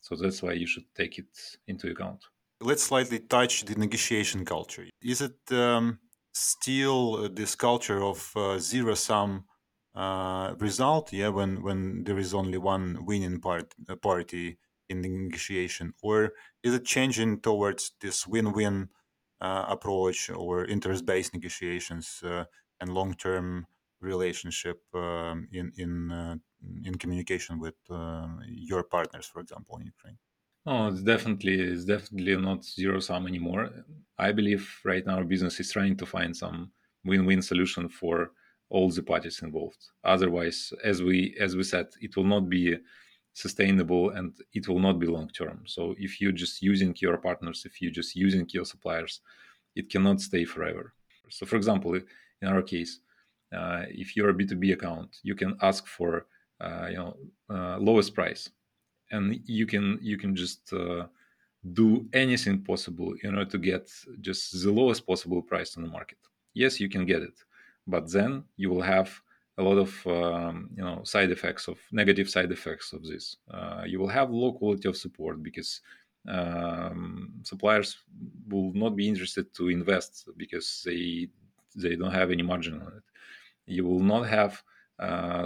So 0.00 0.14
that's 0.14 0.42
why 0.42 0.52
you 0.52 0.66
should 0.66 0.84
take 0.94 1.18
it 1.18 1.58
into 1.68 1.90
account. 1.90 2.22
Let's 2.60 2.82
slightly 2.82 3.18
touch 3.18 3.64
the 3.64 3.74
negotiation 3.76 4.44
culture. 4.44 4.86
Is 5.02 5.22
it 5.22 5.38
um, 5.52 5.98
still 6.32 7.28
this 7.28 7.54
culture 7.54 8.02
of 8.02 8.32
uh, 8.36 8.58
zero 8.58 8.94
sum 8.94 9.44
uh, 9.94 10.54
result? 10.58 11.12
Yeah, 11.12 11.28
when 11.28 11.62
when 11.62 12.04
there 12.04 12.18
is 12.18 12.34
only 12.34 12.58
one 12.58 13.04
winning 13.04 13.40
part 13.40 13.74
uh, 13.88 13.96
party 13.96 14.58
in 14.88 15.02
the 15.02 15.08
negotiation, 15.08 15.94
or 16.02 16.32
is 16.62 16.74
it 16.74 16.84
changing 16.84 17.40
towards 17.40 17.92
this 18.00 18.26
win 18.26 18.52
win 18.52 18.88
uh, 19.40 19.64
approach 19.68 20.30
or 20.30 20.64
interest 20.64 21.06
based 21.06 21.34
negotiations 21.34 22.22
uh, 22.24 22.44
and 22.80 22.94
long 22.94 23.14
term 23.14 23.66
relationship 24.00 24.82
um, 24.94 25.48
in 25.52 25.72
in 25.76 26.10
uh, 26.12 26.36
in 26.84 26.94
communication 26.96 27.58
with 27.58 27.76
uh, 27.90 28.28
your 28.46 28.82
partners, 28.82 29.26
for 29.26 29.40
example, 29.40 29.76
in 29.78 29.86
Ukraine? 29.86 30.18
Oh, 30.66 30.88
it's 30.88 31.02
definitely 31.02 31.60
it's 31.60 31.84
definitely 31.84 32.36
not 32.36 32.64
zero 32.64 33.00
sum 33.00 33.26
anymore. 33.26 33.70
I 34.18 34.32
believe 34.32 34.68
right 34.84 35.06
now 35.06 35.22
business 35.22 35.58
is 35.60 35.72
trying 35.72 35.96
to 35.96 36.06
find 36.06 36.36
some 36.36 36.70
win-win 37.04 37.40
solution 37.42 37.88
for 37.88 38.32
all 38.68 38.90
the 38.90 39.02
parties 39.02 39.40
involved. 39.42 39.82
Otherwise, 40.04 40.72
as 40.84 41.02
we 41.02 41.34
as 41.40 41.56
we 41.56 41.62
said, 41.62 41.88
it 42.00 42.16
will 42.16 42.24
not 42.34 42.48
be 42.48 42.76
sustainable 43.32 44.10
and 44.10 44.34
it 44.52 44.68
will 44.68 44.80
not 44.80 44.98
be 44.98 45.06
long 45.06 45.28
term. 45.30 45.62
So 45.66 45.94
if 45.98 46.20
you're 46.20 46.32
just 46.44 46.60
using 46.62 46.94
your 47.00 47.16
partners, 47.18 47.64
if 47.64 47.80
you're 47.80 47.92
just 48.00 48.14
using 48.14 48.46
your 48.50 48.64
suppliers, 48.66 49.20
it 49.76 49.88
cannot 49.90 50.20
stay 50.20 50.44
forever. 50.44 50.94
So, 51.30 51.46
for 51.46 51.56
example, 51.56 51.94
in 51.94 52.48
our 52.48 52.62
case, 52.62 53.00
uh, 53.54 53.84
if 53.88 54.16
you're 54.16 54.30
a 54.30 54.34
B2B 54.34 54.72
account, 54.72 55.16
you 55.22 55.34
can 55.34 55.56
ask 55.62 55.86
for 55.86 56.26
uh, 56.60 56.86
you 56.90 56.96
know 56.96 57.16
uh, 57.48 57.78
lowest 57.78 58.14
price, 58.14 58.50
and 59.10 59.40
you 59.46 59.66
can 59.66 59.98
you 60.00 60.16
can 60.16 60.34
just 60.34 60.72
do 61.72 62.06
anything 62.12 62.62
possible 62.62 63.14
in 63.22 63.36
order 63.36 63.50
to 63.50 63.58
get 63.58 63.90
just 64.20 64.62
the 64.62 64.70
lowest 64.70 65.06
possible 65.06 65.42
price 65.42 65.76
on 65.76 65.82
the 65.82 65.88
market. 65.88 66.18
Yes, 66.54 66.80
you 66.80 66.88
can 66.88 67.04
get 67.04 67.22
it, 67.22 67.38
but 67.86 68.10
then 68.10 68.44
you 68.56 68.70
will 68.70 68.82
have 68.82 69.10
a 69.58 69.62
lot 69.62 69.78
of 69.78 70.06
um, 70.06 70.70
you 70.76 70.82
know 70.82 71.02
side 71.04 71.30
effects 71.30 71.68
of 71.68 71.78
negative 71.92 72.28
side 72.30 72.50
effects 72.50 72.92
of 72.92 73.02
this. 73.04 73.36
Uh, 73.50 73.82
you 73.86 73.98
will 73.98 74.08
have 74.08 74.30
low 74.30 74.52
quality 74.52 74.88
of 74.88 74.96
support 74.96 75.42
because 75.42 75.80
um, 76.28 77.32
suppliers 77.42 77.98
will 78.48 78.72
not 78.74 78.96
be 78.96 79.08
interested 79.08 79.52
to 79.54 79.68
invest 79.68 80.28
because 80.36 80.82
they 80.84 81.28
they 81.76 81.94
don't 81.96 82.12
have 82.12 82.30
any 82.30 82.42
margin 82.42 82.74
on 82.80 82.92
it 82.96 83.02
you 83.70 83.86
will 83.86 84.00
not 84.00 84.22
have 84.22 84.62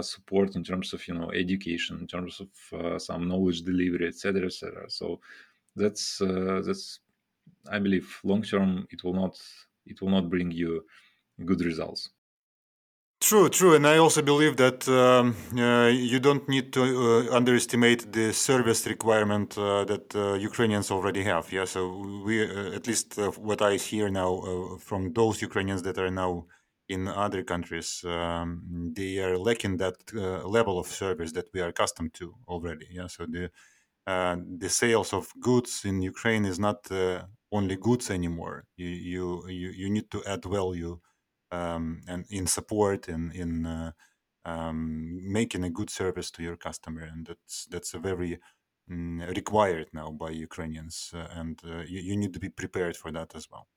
support 0.01 0.55
in 0.55 0.63
terms 0.63 0.93
of 0.93 1.07
you 1.07 1.13
know 1.13 1.31
education 1.31 1.97
in 1.99 2.07
terms 2.07 2.41
of 2.41 2.49
uh, 2.79 2.99
some 2.99 3.27
knowledge 3.27 3.61
delivery 3.61 4.07
etc 4.07 4.45
etc 4.45 4.89
so 4.89 5.19
that's 5.75 6.21
uh, 6.21 6.61
that's 6.65 6.99
i 7.71 7.79
believe 7.79 8.19
long 8.23 8.41
term 8.41 8.85
it 8.91 9.03
will 9.03 9.13
not 9.13 9.37
it 9.85 10.01
will 10.01 10.09
not 10.09 10.29
bring 10.29 10.51
you 10.51 10.83
good 11.43 11.61
results. 11.61 12.09
True, 13.21 13.49
true, 13.49 13.75
and 13.75 13.87
I 13.87 13.97
also 13.97 14.21
believe 14.21 14.57
that 14.57 14.87
um, 14.87 15.35
uh, 15.57 15.87
you 15.87 16.19
don't 16.19 16.47
need 16.47 16.73
to 16.73 16.83
uh, 16.83 17.35
underestimate 17.35 18.11
the 18.11 18.33
service 18.33 18.85
requirement 18.85 19.57
uh, 19.57 19.85
that 19.85 20.13
uh, 20.15 20.33
Ukrainians 20.33 20.91
already 20.91 21.23
have. 21.23 21.51
Yeah, 21.51 21.65
so 21.65 22.21
we, 22.25 22.43
uh, 22.43 22.75
at 22.75 22.87
least 22.87 23.17
uh, 23.17 23.31
what 23.31 23.61
I 23.61 23.77
hear 23.77 24.09
now 24.09 24.77
from 24.79 25.13
those 25.13 25.41
Ukrainians 25.41 25.81
that 25.83 25.97
are 25.97 26.11
now 26.11 26.45
in 26.89 27.07
other 27.07 27.43
countries 27.43 28.03
um, 28.05 28.93
they 28.95 29.17
are 29.19 29.37
lacking 29.37 29.77
that 29.77 29.95
uh, 30.15 30.45
level 30.47 30.79
of 30.79 30.87
service 30.87 31.31
that 31.31 31.49
we 31.53 31.61
are 31.61 31.69
accustomed 31.69 32.13
to 32.13 32.35
already 32.47 32.87
yeah 32.91 33.07
so 33.07 33.25
the 33.25 33.49
uh, 34.07 34.37
the 34.57 34.69
sales 34.69 35.13
of 35.13 35.33
goods 35.39 35.83
in 35.85 36.01
Ukraine 36.01 36.45
is 36.45 36.59
not 36.59 36.91
uh, 36.91 37.25
only 37.51 37.75
goods 37.75 38.11
anymore. 38.11 38.65
You, 38.77 38.87
you 38.87 39.47
you 39.49 39.69
you 39.69 39.89
need 39.89 40.11
to 40.11 40.23
add 40.25 40.45
value 40.45 40.99
um, 41.51 42.01
and 42.07 42.25
in 42.29 42.47
support 42.47 43.09
in 43.09 43.31
in 43.31 43.65
uh, 43.65 43.91
um, 44.45 45.31
making 45.31 45.63
a 45.63 45.69
good 45.71 45.89
service 45.89 46.29
to 46.31 46.43
your 46.43 46.57
customer, 46.57 47.03
and 47.03 47.25
that's 47.27 47.65
that's 47.65 47.93
a 47.95 47.99
very 47.99 48.39
mm, 48.89 49.27
required 49.35 49.89
now 49.93 50.11
by 50.11 50.29
Ukrainians, 50.31 51.11
uh, 51.13 51.27
and 51.31 51.59
uh, 51.65 51.79
you, 51.87 52.01
you 52.01 52.15
need 52.17 52.33
to 52.33 52.39
be 52.39 52.49
prepared 52.49 52.95
for 52.97 53.11
that 53.11 53.35
as 53.35 53.49
well. 53.51 53.67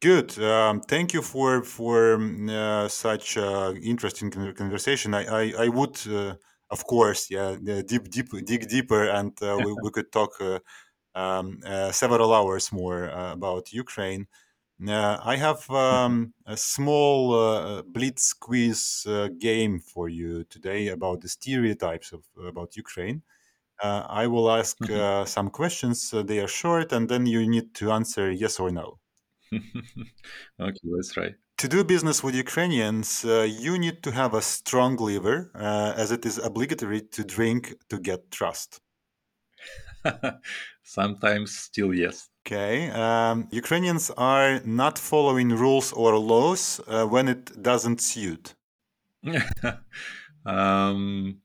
Good. 0.00 0.38
Um, 0.38 0.82
thank 0.82 1.14
you 1.14 1.22
for 1.22 1.62
for 1.62 2.18
mm, 2.18 2.50
uh, 2.50 2.88
such 2.88 3.36
uh, 3.38 3.72
interesting 3.82 4.30
conversation. 4.30 5.14
I 5.14 5.24
I, 5.24 5.52
I 5.64 5.68
would, 5.68 5.98
uh, 6.06 6.34
of 6.70 6.84
course, 6.84 7.30
yeah, 7.30 7.56
deep 7.86 8.10
deep 8.10 8.28
dig 8.44 8.68
deeper, 8.68 9.08
and 9.08 9.32
uh, 9.42 9.56
we, 9.64 9.74
we 9.82 9.90
could 9.90 10.12
talk 10.12 10.32
uh, 10.40 10.58
um, 11.14 11.60
uh, 11.64 11.92
several 11.92 12.34
hours 12.34 12.72
more 12.72 13.06
about 13.08 13.72
Ukraine. 13.72 14.26
I 14.86 15.36
have 15.36 15.70
um, 15.70 16.34
a 16.44 16.56
small 16.56 17.82
blitz 17.84 18.34
quiz 18.34 19.06
game 19.38 19.80
for 19.80 20.10
you 20.10 20.44
today 20.44 20.88
about 20.88 21.22
the 21.22 21.28
stereotypes 21.28 22.12
of 22.12 22.22
about 22.46 22.76
Ukraine. 22.76 23.22
I 23.82 24.26
will 24.26 24.50
ask 24.50 24.76
mm-hmm. 24.78 25.24
some 25.26 25.48
questions. 25.48 26.10
they 26.10 26.40
are 26.40 26.48
short, 26.48 26.92
and 26.92 27.08
then 27.08 27.24
you 27.24 27.48
need 27.48 27.74
to 27.76 27.92
answer 27.92 28.30
yes 28.30 28.60
or 28.60 28.70
no. 28.70 28.98
okay, 30.60 30.78
let's 30.84 31.12
try. 31.12 31.34
To 31.58 31.68
do 31.68 31.84
business 31.84 32.22
with 32.22 32.34
Ukrainians, 32.34 33.24
uh, 33.24 33.48
you 33.48 33.78
need 33.78 34.02
to 34.02 34.10
have 34.10 34.34
a 34.34 34.42
strong 34.42 34.96
liver, 34.96 35.50
uh, 35.54 35.94
as 35.96 36.12
it 36.12 36.26
is 36.26 36.38
obligatory 36.38 37.00
to 37.00 37.24
drink 37.24 37.74
to 37.88 37.98
get 37.98 38.30
trust. 38.30 38.80
Sometimes 40.82 41.56
still 41.56 41.94
yes. 41.94 42.28
Okay. 42.46 42.90
Um, 42.90 43.48
Ukrainians 43.50 44.10
are 44.16 44.60
not 44.64 44.98
following 44.98 45.48
rules 45.48 45.92
or 45.92 46.16
laws 46.18 46.80
uh, 46.86 47.04
when 47.06 47.26
it 47.26 47.60
doesn't 47.60 48.00
suit. 48.00 48.54
um, 50.46 51.38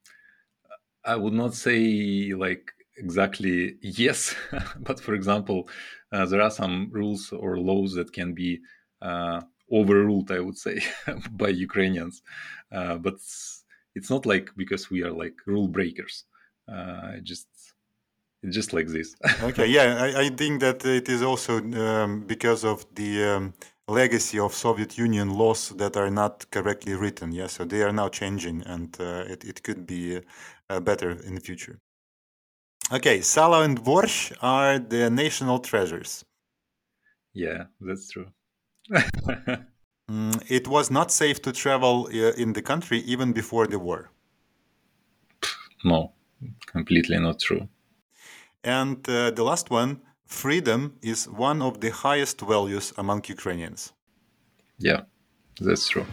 I 1.03 1.15
would 1.15 1.33
not 1.33 1.55
say 1.55 2.33
like 2.37 2.71
exactly 3.01 3.75
yes, 3.81 4.35
but 4.87 4.99
for 4.99 5.13
example, 5.13 5.59
uh, 6.13 6.25
there 6.25 6.41
are 6.41 6.51
some 6.61 6.89
rules 6.91 7.31
or 7.31 7.57
laws 7.57 7.93
that 7.95 8.13
can 8.13 8.33
be 8.33 8.59
uh, 9.01 9.41
overruled, 9.71 10.31
I 10.31 10.39
would 10.39 10.57
say, 10.57 10.77
by 11.41 11.49
Ukrainians. 11.49 12.21
Uh, 12.71 12.97
but 13.05 13.17
it's 13.97 14.09
not 14.09 14.25
like 14.25 14.47
because 14.55 14.83
we 14.91 14.99
are 15.03 15.15
like 15.23 15.35
rule 15.45 15.67
breakers. 15.67 16.15
Uh, 16.73 17.13
just 17.31 17.47
it's 18.43 18.55
just 18.55 18.73
like 18.73 18.87
this. 18.87 19.15
okay, 19.49 19.67
yeah, 19.67 19.87
I, 20.07 20.21
I, 20.25 20.29
think 20.29 20.61
that 20.61 20.83
it 20.85 21.07
is 21.09 21.21
also 21.21 21.53
um, 21.59 22.21
because 22.33 22.63
of 22.63 22.85
the 22.95 23.11
um, 23.23 23.53
legacy 23.87 24.39
of 24.39 24.53
Soviet 24.53 24.97
Union 24.97 25.29
laws 25.41 25.69
that 25.81 25.95
are 25.95 26.09
not 26.09 26.49
correctly 26.49 26.95
written. 26.95 27.31
Yeah, 27.31 27.47
so 27.47 27.65
they 27.65 27.81
are 27.83 27.93
now 27.93 28.09
changing, 28.09 28.63
and 28.63 28.89
uh, 28.99 29.33
it 29.33 29.43
it 29.43 29.57
could 29.65 29.85
be 29.85 30.21
uh, 30.69 30.79
better 30.79 31.11
in 31.27 31.35
the 31.35 31.41
future. 31.41 31.79
Okay, 32.89 33.21
Salo 33.21 33.61
and 33.61 33.83
Borscht 33.83 34.33
are 34.41 34.79
the 34.79 35.09
national 35.09 35.59
treasures. 35.59 36.25
Yeah, 37.33 37.65
that's 37.79 38.09
true. 38.09 38.27
mm, 40.09 40.43
it 40.49 40.67
was 40.67 40.91
not 40.91 41.11
safe 41.11 41.41
to 41.41 41.51
travel 41.51 42.07
uh, 42.07 42.33
in 42.37 42.53
the 42.53 42.61
country 42.61 42.99
even 42.99 43.33
before 43.33 43.67
the 43.67 43.79
war. 43.79 44.11
No, 45.83 46.13
completely 46.65 47.17
not 47.19 47.39
true. 47.39 47.67
And 48.63 49.07
uh, 49.09 49.31
the 49.31 49.43
last 49.43 49.69
one 49.69 50.01
freedom 50.25 50.97
is 51.01 51.27
one 51.27 51.61
of 51.61 51.81
the 51.81 51.91
highest 51.91 52.41
values 52.41 52.93
among 52.97 53.23
Ukrainians. 53.27 53.93
Yeah, 54.79 55.01
that's 55.59 55.87
true. 55.87 56.05